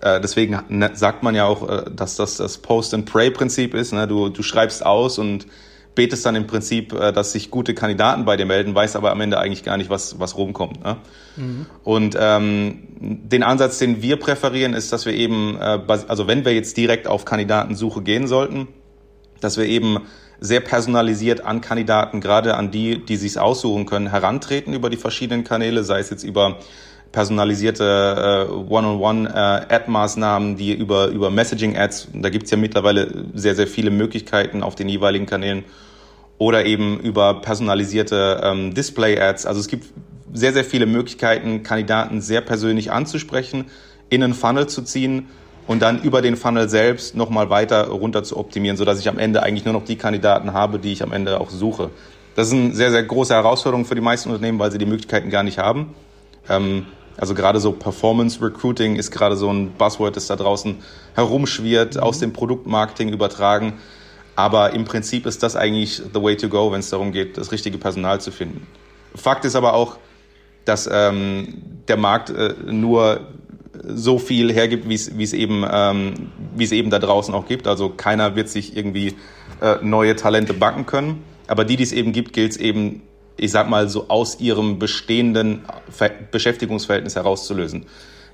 Äh, 0.00 0.20
deswegen 0.20 0.60
ne, 0.68 0.90
sagt 0.94 1.22
man 1.22 1.34
ja 1.34 1.46
auch, 1.46 1.68
äh, 1.68 1.84
dass 1.94 2.16
das 2.16 2.36
das 2.36 2.58
Post-and-Pray-Prinzip 2.58 3.74
ist. 3.74 3.92
Ne? 3.92 4.06
Du, 4.06 4.28
du 4.28 4.42
schreibst 4.42 4.84
aus 4.84 5.18
und 5.18 5.46
betest 5.94 6.26
dann 6.26 6.34
im 6.34 6.46
Prinzip, 6.46 6.92
äh, 6.92 7.12
dass 7.12 7.32
sich 7.32 7.50
gute 7.50 7.74
Kandidaten 7.74 8.24
bei 8.24 8.36
dir 8.36 8.46
melden, 8.46 8.74
weißt 8.74 8.96
aber 8.96 9.10
am 9.10 9.20
Ende 9.20 9.38
eigentlich 9.38 9.62
gar 9.62 9.76
nicht, 9.76 9.90
was, 9.90 10.18
was 10.18 10.36
rumkommt. 10.36 10.82
Ne? 10.82 10.96
Mhm. 11.36 11.66
Und 11.84 12.16
ähm, 12.18 12.88
den 12.98 13.42
Ansatz, 13.42 13.78
den 13.78 14.02
wir 14.02 14.16
präferieren, 14.16 14.74
ist, 14.74 14.92
dass 14.92 15.06
wir 15.06 15.14
eben, 15.14 15.56
äh, 15.60 15.80
also 16.08 16.26
wenn 16.26 16.44
wir 16.44 16.52
jetzt 16.52 16.76
direkt 16.76 17.06
auf 17.06 17.24
Kandidatensuche 17.24 18.02
gehen 18.02 18.26
sollten, 18.26 18.68
dass 19.40 19.56
wir 19.56 19.66
eben 19.66 20.00
sehr 20.40 20.60
personalisiert 20.60 21.44
an 21.44 21.60
Kandidaten, 21.60 22.20
gerade 22.20 22.56
an 22.56 22.70
die, 22.70 23.04
die 23.04 23.16
sich 23.16 23.38
aussuchen 23.38 23.86
können, 23.86 24.10
herantreten 24.10 24.74
über 24.74 24.90
die 24.90 24.96
verschiedenen 24.96 25.44
Kanäle, 25.44 25.84
sei 25.84 26.00
es 26.00 26.10
jetzt 26.10 26.24
über 26.24 26.58
personalisierte 27.12 28.48
äh, 28.48 28.52
One-on-One-Ad-Maßnahmen, 28.52 30.54
äh, 30.54 30.56
die 30.56 30.74
über, 30.74 31.06
über 31.06 31.30
Messaging-Ads, 31.30 32.08
da 32.12 32.28
gibt's 32.28 32.50
ja 32.50 32.56
mittlerweile 32.56 33.26
sehr, 33.34 33.54
sehr 33.54 33.68
viele 33.68 33.90
Möglichkeiten 33.90 34.62
auf 34.62 34.74
den 34.74 34.88
jeweiligen 34.88 35.26
Kanälen, 35.26 35.64
oder 36.38 36.66
eben 36.66 36.98
über 36.98 37.40
personalisierte 37.40 38.40
ähm, 38.42 38.74
Display-Ads. 38.74 39.46
Also 39.46 39.60
es 39.60 39.68
gibt 39.68 39.86
sehr, 40.32 40.52
sehr 40.52 40.64
viele 40.64 40.86
Möglichkeiten, 40.86 41.62
Kandidaten 41.62 42.20
sehr 42.20 42.40
persönlich 42.40 42.90
anzusprechen, 42.90 43.66
in 44.10 44.22
einen 44.22 44.34
Funnel 44.34 44.66
zu 44.66 44.82
ziehen 44.82 45.28
und 45.66 45.80
dann 45.80 46.02
über 46.02 46.22
den 46.22 46.36
Funnel 46.36 46.68
selbst 46.68 47.16
nochmal 47.16 47.50
weiter 47.50 47.88
runter 47.88 48.22
zu 48.22 48.36
optimieren, 48.36 48.76
sodass 48.76 48.98
ich 48.98 49.08
am 49.08 49.18
Ende 49.18 49.42
eigentlich 49.42 49.64
nur 49.64 49.74
noch 49.74 49.84
die 49.84 49.96
Kandidaten 49.96 50.52
habe, 50.52 50.78
die 50.78 50.92
ich 50.92 51.02
am 51.02 51.12
Ende 51.12 51.40
auch 51.40 51.50
suche. 51.50 51.90
Das 52.34 52.48
ist 52.48 52.54
eine 52.54 52.74
sehr, 52.74 52.90
sehr 52.90 53.02
große 53.02 53.32
Herausforderung 53.32 53.84
für 53.84 53.94
die 53.94 54.00
meisten 54.00 54.30
Unternehmen, 54.30 54.58
weil 54.58 54.72
sie 54.72 54.78
die 54.78 54.86
Möglichkeiten 54.86 55.30
gar 55.30 55.42
nicht 55.42 55.58
haben. 55.58 55.94
Ähm, 56.48 56.86
also 57.16 57.34
gerade 57.34 57.60
so 57.60 57.72
Performance 57.72 58.42
Recruiting 58.42 58.96
ist 58.96 59.10
gerade 59.10 59.36
so 59.36 59.50
ein 59.50 59.72
Buzzword, 59.72 60.16
das 60.16 60.26
da 60.26 60.36
draußen 60.36 60.76
herumschwirrt, 61.14 61.94
mhm. 61.94 62.00
aus 62.00 62.18
dem 62.18 62.32
Produktmarketing 62.32 63.10
übertragen. 63.10 63.74
Aber 64.36 64.72
im 64.72 64.84
Prinzip 64.84 65.26
ist 65.26 65.44
das 65.44 65.54
eigentlich 65.54 66.02
the 66.12 66.20
way 66.20 66.36
to 66.36 66.48
go, 66.48 66.72
wenn 66.72 66.80
es 66.80 66.90
darum 66.90 67.12
geht, 67.12 67.38
das 67.38 67.52
richtige 67.52 67.78
Personal 67.78 68.20
zu 68.20 68.32
finden. 68.32 68.66
Fakt 69.14 69.44
ist 69.44 69.54
aber 69.54 69.74
auch, 69.74 69.96
dass 70.64 70.88
ähm, 70.92 71.62
der 71.86 71.96
Markt 71.96 72.30
äh, 72.30 72.54
nur 72.66 73.20
so 73.82 74.18
viel 74.18 74.52
hergibt, 74.52 74.88
wie 74.88 74.94
es, 74.94 75.32
eben, 75.32 75.64
ähm, 75.70 76.14
eben 76.58 76.90
da 76.90 76.98
draußen 76.98 77.34
auch 77.34 77.46
gibt. 77.46 77.66
Also 77.66 77.88
keiner 77.90 78.36
wird 78.36 78.48
sich 78.48 78.76
irgendwie 78.76 79.14
äh, 79.60 79.76
neue 79.82 80.16
Talente 80.16 80.54
backen 80.54 80.86
können. 80.86 81.22
Aber 81.46 81.64
die, 81.64 81.76
die 81.76 81.82
es 81.82 81.92
eben 81.92 82.12
gibt, 82.12 82.32
gilt 82.32 82.52
es 82.52 82.56
eben, 82.56 83.02
ich 83.36 83.50
sag 83.50 83.68
mal, 83.68 83.88
so 83.88 84.08
aus 84.08 84.40
ihrem 84.40 84.78
bestehenden 84.78 85.62
Ver 85.90 86.10
Beschäftigungsverhältnis 86.30 87.16
herauszulösen. 87.16 87.86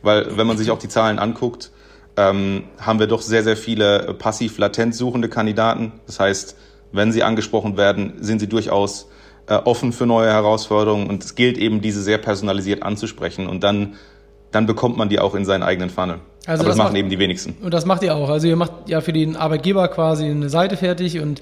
Weil 0.02 0.36
wenn 0.36 0.46
man 0.46 0.58
sich 0.58 0.70
auch 0.70 0.78
die 0.78 0.88
Zahlen 0.88 1.18
anguckt, 1.18 1.70
ähm, 2.16 2.64
haben 2.78 2.98
wir 2.98 3.06
doch 3.06 3.22
sehr, 3.22 3.42
sehr 3.42 3.56
viele 3.56 4.14
passiv-latent 4.14 4.94
suchende 4.94 5.28
Kandidaten. 5.28 5.92
Das 6.06 6.20
heißt, 6.20 6.56
wenn 6.92 7.12
sie 7.12 7.22
angesprochen 7.22 7.76
werden, 7.76 8.14
sind 8.20 8.40
sie 8.40 8.48
durchaus 8.48 9.08
äh, 9.46 9.54
offen 9.54 9.92
für 9.92 10.06
neue 10.06 10.28
Herausforderungen 10.28 11.08
und 11.08 11.24
es 11.24 11.34
gilt 11.34 11.58
eben, 11.58 11.80
diese 11.80 12.02
sehr 12.02 12.18
personalisiert 12.18 12.82
anzusprechen 12.82 13.46
und 13.46 13.62
dann 13.62 13.94
dann 14.52 14.66
bekommt 14.66 14.96
man 14.96 15.08
die 15.08 15.20
auch 15.20 15.34
in 15.34 15.44
seinen 15.44 15.62
eigenen 15.62 15.90
Funnel. 15.90 16.18
Also 16.46 16.62
Aber 16.62 16.68
das, 16.68 16.76
das 16.76 16.76
machen 16.78 16.92
macht, 16.92 16.98
eben 16.98 17.10
die 17.10 17.18
wenigsten. 17.18 17.54
Und 17.62 17.74
das 17.74 17.84
macht 17.84 18.02
ihr 18.02 18.14
auch. 18.14 18.30
Also 18.30 18.48
ihr 18.48 18.56
macht 18.56 18.72
ja 18.86 19.02
für 19.02 19.12
den 19.12 19.36
Arbeitgeber 19.36 19.88
quasi 19.88 20.24
eine 20.24 20.48
Seite 20.48 20.76
fertig 20.76 21.20
und 21.20 21.40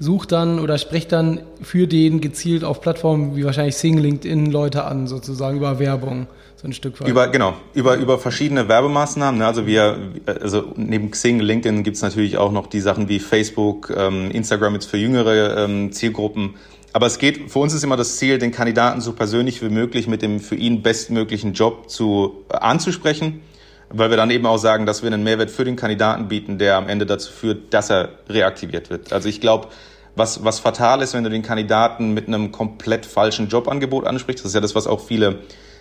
sucht 0.00 0.32
dann 0.32 0.58
oder 0.58 0.76
sprecht 0.76 1.12
dann 1.12 1.42
für 1.62 1.86
den 1.86 2.20
gezielt 2.20 2.64
auf 2.64 2.80
Plattformen 2.80 3.36
wie 3.36 3.44
wahrscheinlich 3.44 3.76
Sing, 3.76 3.96
LinkedIn 3.98 4.46
Leute 4.46 4.84
an, 4.84 5.06
sozusagen 5.06 5.56
über 5.56 5.78
Werbung. 5.78 6.26
So 6.56 6.68
ein 6.68 6.72
Stück 6.74 7.00
weit. 7.00 7.08
Über, 7.08 7.28
genau, 7.28 7.54
über, 7.72 7.96
über 7.96 8.18
verschiedene 8.18 8.68
Werbemaßnahmen. 8.68 9.38
Ne? 9.38 9.46
Also 9.46 9.66
wir, 9.66 9.96
also 10.26 10.72
neben 10.76 11.10
Xing, 11.10 11.40
LinkedIn 11.40 11.84
gibt's 11.84 12.02
natürlich 12.02 12.36
auch 12.36 12.52
noch 12.52 12.66
die 12.66 12.80
Sachen 12.80 13.08
wie 13.08 13.18
Facebook, 13.18 13.90
ähm, 13.96 14.30
Instagram 14.30 14.74
jetzt 14.74 14.86
für 14.86 14.98
jüngere 14.98 15.64
ähm, 15.64 15.92
Zielgruppen. 15.92 16.56
Aber 16.92 17.06
es 17.06 17.18
geht, 17.18 17.50
für 17.50 17.60
uns 17.60 17.72
ist 17.72 17.84
immer 17.84 17.96
das 17.96 18.16
Ziel, 18.16 18.38
den 18.38 18.50
Kandidaten 18.50 19.00
so 19.00 19.12
persönlich 19.12 19.62
wie 19.62 19.68
möglich 19.68 20.08
mit 20.08 20.22
dem 20.22 20.40
für 20.40 20.56
ihn 20.56 20.82
bestmöglichen 20.82 21.52
Job 21.52 21.88
zu, 21.88 22.44
äh, 22.50 22.56
anzusprechen, 22.56 23.42
weil 23.90 24.10
wir 24.10 24.16
dann 24.16 24.30
eben 24.30 24.46
auch 24.46 24.58
sagen, 24.58 24.86
dass 24.86 25.02
wir 25.02 25.12
einen 25.12 25.22
Mehrwert 25.22 25.50
für 25.50 25.64
den 25.64 25.76
Kandidaten 25.76 26.28
bieten, 26.28 26.58
der 26.58 26.76
am 26.76 26.88
Ende 26.88 27.06
dazu 27.06 27.32
führt, 27.32 27.72
dass 27.74 27.90
er 27.90 28.10
reaktiviert 28.28 28.90
wird. 28.90 29.12
Also 29.12 29.28
ich 29.28 29.40
glaube, 29.40 29.68
was, 30.16 30.44
was 30.44 30.58
fatal 30.58 31.02
ist, 31.02 31.14
wenn 31.14 31.24
du 31.24 31.30
den 31.30 31.42
Kandidaten 31.42 32.12
mit 32.12 32.26
einem 32.26 32.50
komplett 32.50 33.06
falschen 33.06 33.48
Jobangebot 33.48 34.06
ansprichst, 34.06 34.44
das 34.44 34.50
ist 34.50 34.54
ja 34.54 34.60
das, 34.60 34.74
was 34.74 34.86
auch 34.86 35.00
viele 35.00 35.40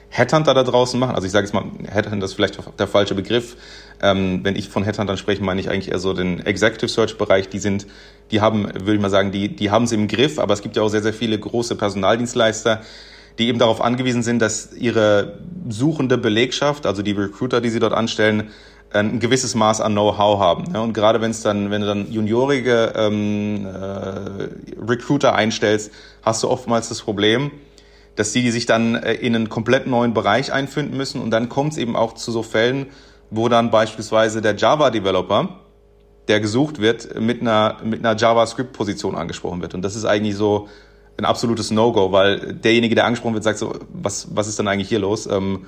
Headhunter 0.10 0.54
da 0.54 0.63
draußen 0.63 1.00
machen. 1.00 1.15
Also 1.15 1.26
ich 1.26 1.32
sage 1.32 1.45
jetzt 1.45 1.54
mal, 1.54 1.65
Headhunter 1.88 2.26
ist 2.26 2.34
vielleicht 2.34 2.60
der 2.78 2.88
falsche 2.88 3.15
Begriff. 3.15 3.56
Ähm, 4.02 4.39
wenn 4.43 4.56
ich 4.56 4.69
von 4.69 4.84
Headhuntern 4.84 5.17
spreche, 5.17 5.43
meine 5.43 5.62
ich 5.62 5.69
eigentlich 5.69 5.91
eher 5.91 6.00
so 6.00 6.13
den 6.13 6.45
Executive 6.45 6.89
Search 6.89 7.17
Bereich. 7.17 7.50
Die 7.50 7.60
sind, 7.60 7.86
die 8.32 8.41
haben, 8.41 8.65
würde 8.65 8.95
ich 8.95 9.02
mal 9.02 9.10
sagen, 9.10 9.32
die, 9.32 9.56
die 9.56 9.72
haben 9.72 9.84
es 9.86 9.91
im 9.91 10.08
Griff, 10.08 10.39
aber 10.39 10.54
es 10.54 10.62
gibt 10.62 10.76
ja 10.76 10.84
auch 10.84 10.89
sehr, 10.89 11.04
sehr 11.04 11.13
viele 11.13 11.38
große 11.38 11.76
Personaldienstleister, 11.76 12.82
die 13.38 13.48
eben 13.48 13.60
darauf 13.60 13.82
angewiesen 13.82 14.24
sind, 14.24 14.39
dass 14.39 14.74
ihre 14.74 15.39
suchende 15.69 16.17
Belegschaft, 16.17 16.86
also 16.86 17.02
die 17.02 17.12
Recruiter, 17.12 17.62
die 17.62 17.69
sie 17.69 17.80
dort 17.80 17.93
anstellen, 17.93 18.50
ein 18.91 19.19
gewisses 19.19 19.54
Maß 19.54 19.82
an 19.82 19.91
Know-how 19.91 20.39
haben. 20.39 20.76
Und 20.76 20.93
gerade 20.93 21.22
wenn 21.22 21.32
es 21.32 21.41
dann, 21.41 21.69
wenn 21.69 21.82
du 21.82 21.88
dann 21.88 22.12
juniorige 22.12 22.93
ähm, 22.95 23.65
äh, 23.65 24.82
Recruiter 24.82 25.36
einstellst, 25.36 25.91
hast 26.24 26.43
du 26.43 26.50
oftmals 26.50 26.89
das 26.89 27.02
Problem, 27.02 27.52
dass 28.20 28.34
die, 28.34 28.42
die 28.42 28.52
sich 28.52 28.66
dann 28.66 28.96
äh, 28.96 29.14
in 29.14 29.34
einen 29.34 29.48
komplett 29.48 29.88
neuen 29.88 30.14
Bereich 30.14 30.52
einfinden 30.52 30.98
müssen 30.98 31.22
und 31.22 31.32
dann 31.32 31.48
kommt 31.48 31.72
es 31.72 31.78
eben 31.78 31.96
auch 31.96 32.16
zu 32.16 32.34
so 32.34 32.44
Fällen, 32.44 32.88
wo 33.30 33.48
dann 33.48 33.72
beispielsweise 33.72 34.42
der 34.42 34.58
Java-Developer, 34.58 35.62
der 36.28 36.42
gesucht 36.42 36.82
wird, 36.82 37.18
mit 37.18 37.40
einer, 37.40 37.78
mit 37.82 38.06
einer 38.06 38.20
JavaScript-Position 38.20 39.16
angesprochen 39.16 39.62
wird. 39.62 39.74
Und 39.74 39.84
das 39.84 39.96
ist 39.96 40.04
eigentlich 40.04 40.36
so 40.36 40.68
ein 41.18 41.24
absolutes 41.24 41.72
No-Go, 41.72 42.12
weil 42.12 42.56
derjenige, 42.56 42.94
der 42.94 43.06
angesprochen 43.06 43.36
wird, 43.36 43.46
sagt 43.46 43.58
so, 43.58 43.74
was, 43.88 44.28
was 44.36 44.50
ist 44.50 44.60
denn 44.60 44.68
eigentlich 44.68 44.90
hier 44.90 45.00
los? 45.00 45.26
Ähm, 45.26 45.68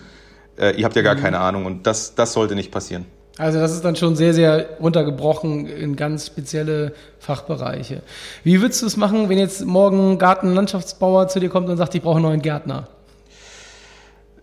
äh, 0.57 0.77
ihr 0.77 0.83
habt 0.83 0.97
ja 0.97 1.03
gar 1.03 1.15
mhm. 1.15 1.21
keine 1.21 1.39
Ahnung 1.39 1.65
und 1.65 1.87
das, 1.87 2.15
das 2.15 2.33
sollte 2.33 2.55
nicht 2.55 2.69
passieren. 2.69 3.05
Also 3.37 3.59
das 3.59 3.71
ist 3.71 3.85
dann 3.85 3.95
schon 3.95 4.15
sehr, 4.15 4.33
sehr 4.33 4.77
runtergebrochen 4.79 5.65
in 5.65 5.95
ganz 5.95 6.27
spezielle 6.27 6.93
Fachbereiche. 7.19 8.01
Wie 8.43 8.61
würdest 8.61 8.81
du 8.81 8.85
es 8.85 8.97
machen, 8.97 9.29
wenn 9.29 9.37
jetzt 9.37 9.65
morgen 9.65 10.11
ein 10.13 10.17
Gartenlandschaftsbauer 10.17 11.27
zu 11.27 11.39
dir 11.39 11.49
kommt 11.49 11.69
und 11.69 11.77
sagt, 11.77 11.95
ich 11.95 12.01
brauche 12.01 12.17
einen 12.17 12.25
neuen 12.25 12.41
Gärtner? 12.41 12.87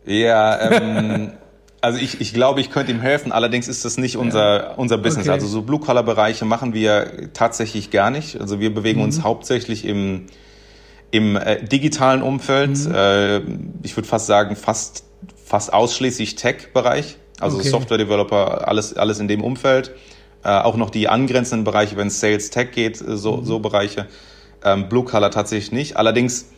Ja, 0.07 0.71
ähm, 0.71 1.33
also 1.83 1.99
ich, 1.99 2.21
ich 2.21 2.33
glaube, 2.33 2.61
ich 2.61 2.71
könnte 2.71 2.91
ihm 2.91 3.01
helfen. 3.01 3.31
Allerdings 3.31 3.69
ist 3.69 3.85
das 3.85 3.99
nicht 3.99 4.17
unser, 4.17 4.57
ja. 4.57 4.75
unser 4.75 4.97
Business. 4.97 5.27
Okay. 5.27 5.35
Also 5.35 5.47
so 5.47 5.63
Blue-Collar-Bereiche 5.63 6.47
machen 6.47 6.73
wir 6.73 7.33
tatsächlich 7.35 7.91
gar 7.91 8.11
nicht. 8.11 8.41
Also 8.41 8.59
wir 8.59 8.73
bewegen 8.73 9.01
mhm. 9.01 9.05
uns 9.05 9.23
hauptsächlich 9.23 9.85
im, 9.85 10.27
im 11.11 11.37
äh, 11.37 11.63
digitalen 11.63 12.23
Umfeld. 12.23 12.79
Mhm. 12.79 12.95
Äh, 12.95 13.37
ich 13.83 13.97
würde 13.97 14.09
fast 14.09 14.27
sagen, 14.27 14.57
fast, 14.57 15.05
fast 15.45 15.75
ausschließlich 15.75 16.37
Tech-Bereich. 16.37 17.19
Also 17.41 17.59
okay. 17.59 17.69
Software-Developer, 17.69 18.67
alles, 18.67 18.95
alles 18.95 19.21
in 19.21 19.29
dem 19.29 19.43
Umfeld. 19.43 19.93
Äh, 20.45 20.51
auch 20.51 20.77
noch 20.77 20.91
die 20.91 21.09
angrenzenden 21.09 21.65
Bereiche, 21.65 21.97
wenn 21.97 22.09
es 22.09 22.21
Sales 22.21 22.51
Tech 22.51 22.71
geht, 22.73 23.01
äh, 23.01 23.17
so, 23.17 23.39
mhm. 23.39 23.45
so 23.45 23.59
Bereiche. 23.59 24.07
Ähm, 24.65 24.89
Blue 24.89 25.05
Color 25.05 25.31
tatsächlich 25.31 25.73
nicht. 25.73 25.97
Allerdings 25.97 26.51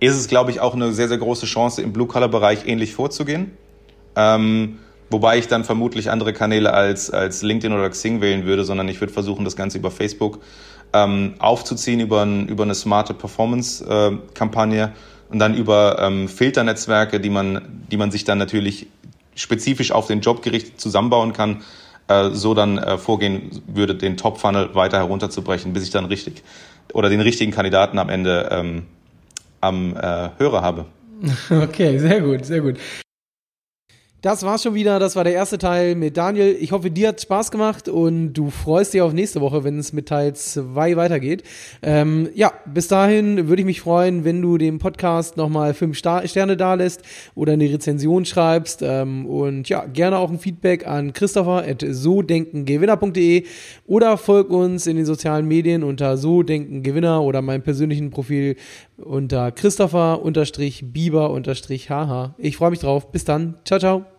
ist 0.00 0.16
es, 0.16 0.28
glaube 0.28 0.50
ich, 0.50 0.60
auch 0.60 0.74
eine 0.74 0.92
sehr, 0.92 1.08
sehr 1.08 1.18
große 1.18 1.46
Chance, 1.46 1.82
im 1.82 1.92
Blue 1.92 2.06
Color 2.06 2.28
Bereich 2.28 2.66
ähnlich 2.66 2.94
vorzugehen. 2.94 3.52
Ähm, 4.14 4.78
wobei 5.10 5.38
ich 5.38 5.48
dann 5.48 5.64
vermutlich 5.64 6.10
andere 6.10 6.32
Kanäle 6.32 6.72
als, 6.72 7.10
als 7.10 7.42
LinkedIn 7.42 7.76
oder 7.76 7.88
Xing 7.90 8.20
wählen 8.20 8.44
würde, 8.46 8.64
sondern 8.64 8.88
ich 8.88 9.00
würde 9.00 9.12
versuchen, 9.12 9.44
das 9.44 9.56
Ganze 9.56 9.78
über 9.78 9.90
Facebook 9.90 10.40
ähm, 10.92 11.34
aufzuziehen, 11.38 12.00
über, 12.00 12.22
ein, 12.22 12.48
über 12.48 12.64
eine 12.64 12.74
smarte 12.74 13.14
Performance-Kampagne 13.14 14.82
äh, 14.84 15.32
und 15.32 15.38
dann 15.38 15.54
über 15.54 15.98
ähm, 16.00 16.28
Filternetzwerke, 16.28 17.20
die 17.20 17.30
man, 17.30 17.84
die 17.90 17.96
man 17.96 18.10
sich 18.10 18.24
dann 18.24 18.38
natürlich 18.38 18.86
spezifisch 19.36 19.92
auf 19.92 20.08
den 20.08 20.20
Job 20.20 20.42
gerichtet 20.42 20.80
zusammenbauen 20.80 21.32
kann, 21.32 21.62
äh, 22.08 22.30
so 22.30 22.54
dann 22.54 22.78
äh, 22.78 22.98
vorgehen 22.98 23.62
würde, 23.68 23.94
den 23.94 24.16
Top-Funnel 24.16 24.74
weiter 24.74 24.98
herunterzubrechen, 24.98 25.72
bis 25.72 25.84
ich 25.84 25.90
dann 25.90 26.06
richtig 26.06 26.42
oder 26.92 27.08
den 27.08 27.20
richtigen 27.20 27.52
Kandidaten 27.52 27.98
am 27.98 28.08
Ende 28.08 28.48
ähm, 28.50 28.82
am 29.60 29.96
äh, 29.96 30.30
Hörer 30.38 30.62
habe. 30.62 30.86
Okay, 31.50 31.98
sehr 31.98 32.20
gut, 32.20 32.44
sehr 32.44 32.60
gut. 32.60 32.76
Das 34.26 34.42
war's 34.42 34.64
schon 34.64 34.74
wieder. 34.74 34.98
Das 34.98 35.14
war 35.14 35.22
der 35.22 35.34
erste 35.34 35.56
Teil 35.56 35.94
mit 35.94 36.16
Daniel. 36.16 36.56
Ich 36.58 36.72
hoffe, 36.72 36.90
dir 36.90 37.10
hat 37.10 37.20
Spaß 37.20 37.52
gemacht 37.52 37.88
und 37.88 38.32
du 38.32 38.50
freust 38.50 38.92
dich 38.92 39.00
auf 39.00 39.12
nächste 39.12 39.40
Woche, 39.40 39.62
wenn 39.62 39.78
es 39.78 39.92
mit 39.92 40.08
Teil 40.08 40.34
2 40.34 40.96
weitergeht. 40.96 41.44
Ähm, 41.80 42.30
ja, 42.34 42.52
bis 42.66 42.88
dahin 42.88 43.46
würde 43.46 43.62
ich 43.62 43.66
mich 43.66 43.82
freuen, 43.82 44.24
wenn 44.24 44.42
du 44.42 44.58
dem 44.58 44.80
Podcast 44.80 45.36
nochmal 45.36 45.74
fünf 45.74 45.96
Star 45.96 46.26
Sterne 46.26 46.56
dalässt 46.56 47.02
oder 47.36 47.52
eine 47.52 47.72
Rezension 47.72 48.24
schreibst. 48.24 48.82
Ähm, 48.82 49.26
und 49.26 49.68
ja, 49.68 49.84
gerne 49.84 50.18
auch 50.18 50.28
ein 50.28 50.40
Feedback 50.40 50.88
an 50.88 51.12
christopher 51.12 51.64
at 51.64 51.86
so 51.88 52.20
denkengewinner.de 52.20 53.44
oder 53.86 54.16
folg 54.16 54.50
uns 54.50 54.88
in 54.88 54.96
den 54.96 55.06
sozialen 55.06 55.46
Medien 55.46 55.84
unter 55.84 56.16
so 56.16 56.42
denken 56.42 56.82
Gewinner 56.82 57.22
oder 57.22 57.42
meinem 57.42 57.62
persönlichen 57.62 58.10
Profil 58.10 58.56
unter 58.96 59.52
Christopher-Bieber-HH. 59.52 62.34
Ich 62.38 62.56
freue 62.56 62.70
mich 62.70 62.80
drauf. 62.80 63.12
Bis 63.12 63.24
dann. 63.24 63.54
Ciao, 63.64 63.78
ciao. 63.78 64.15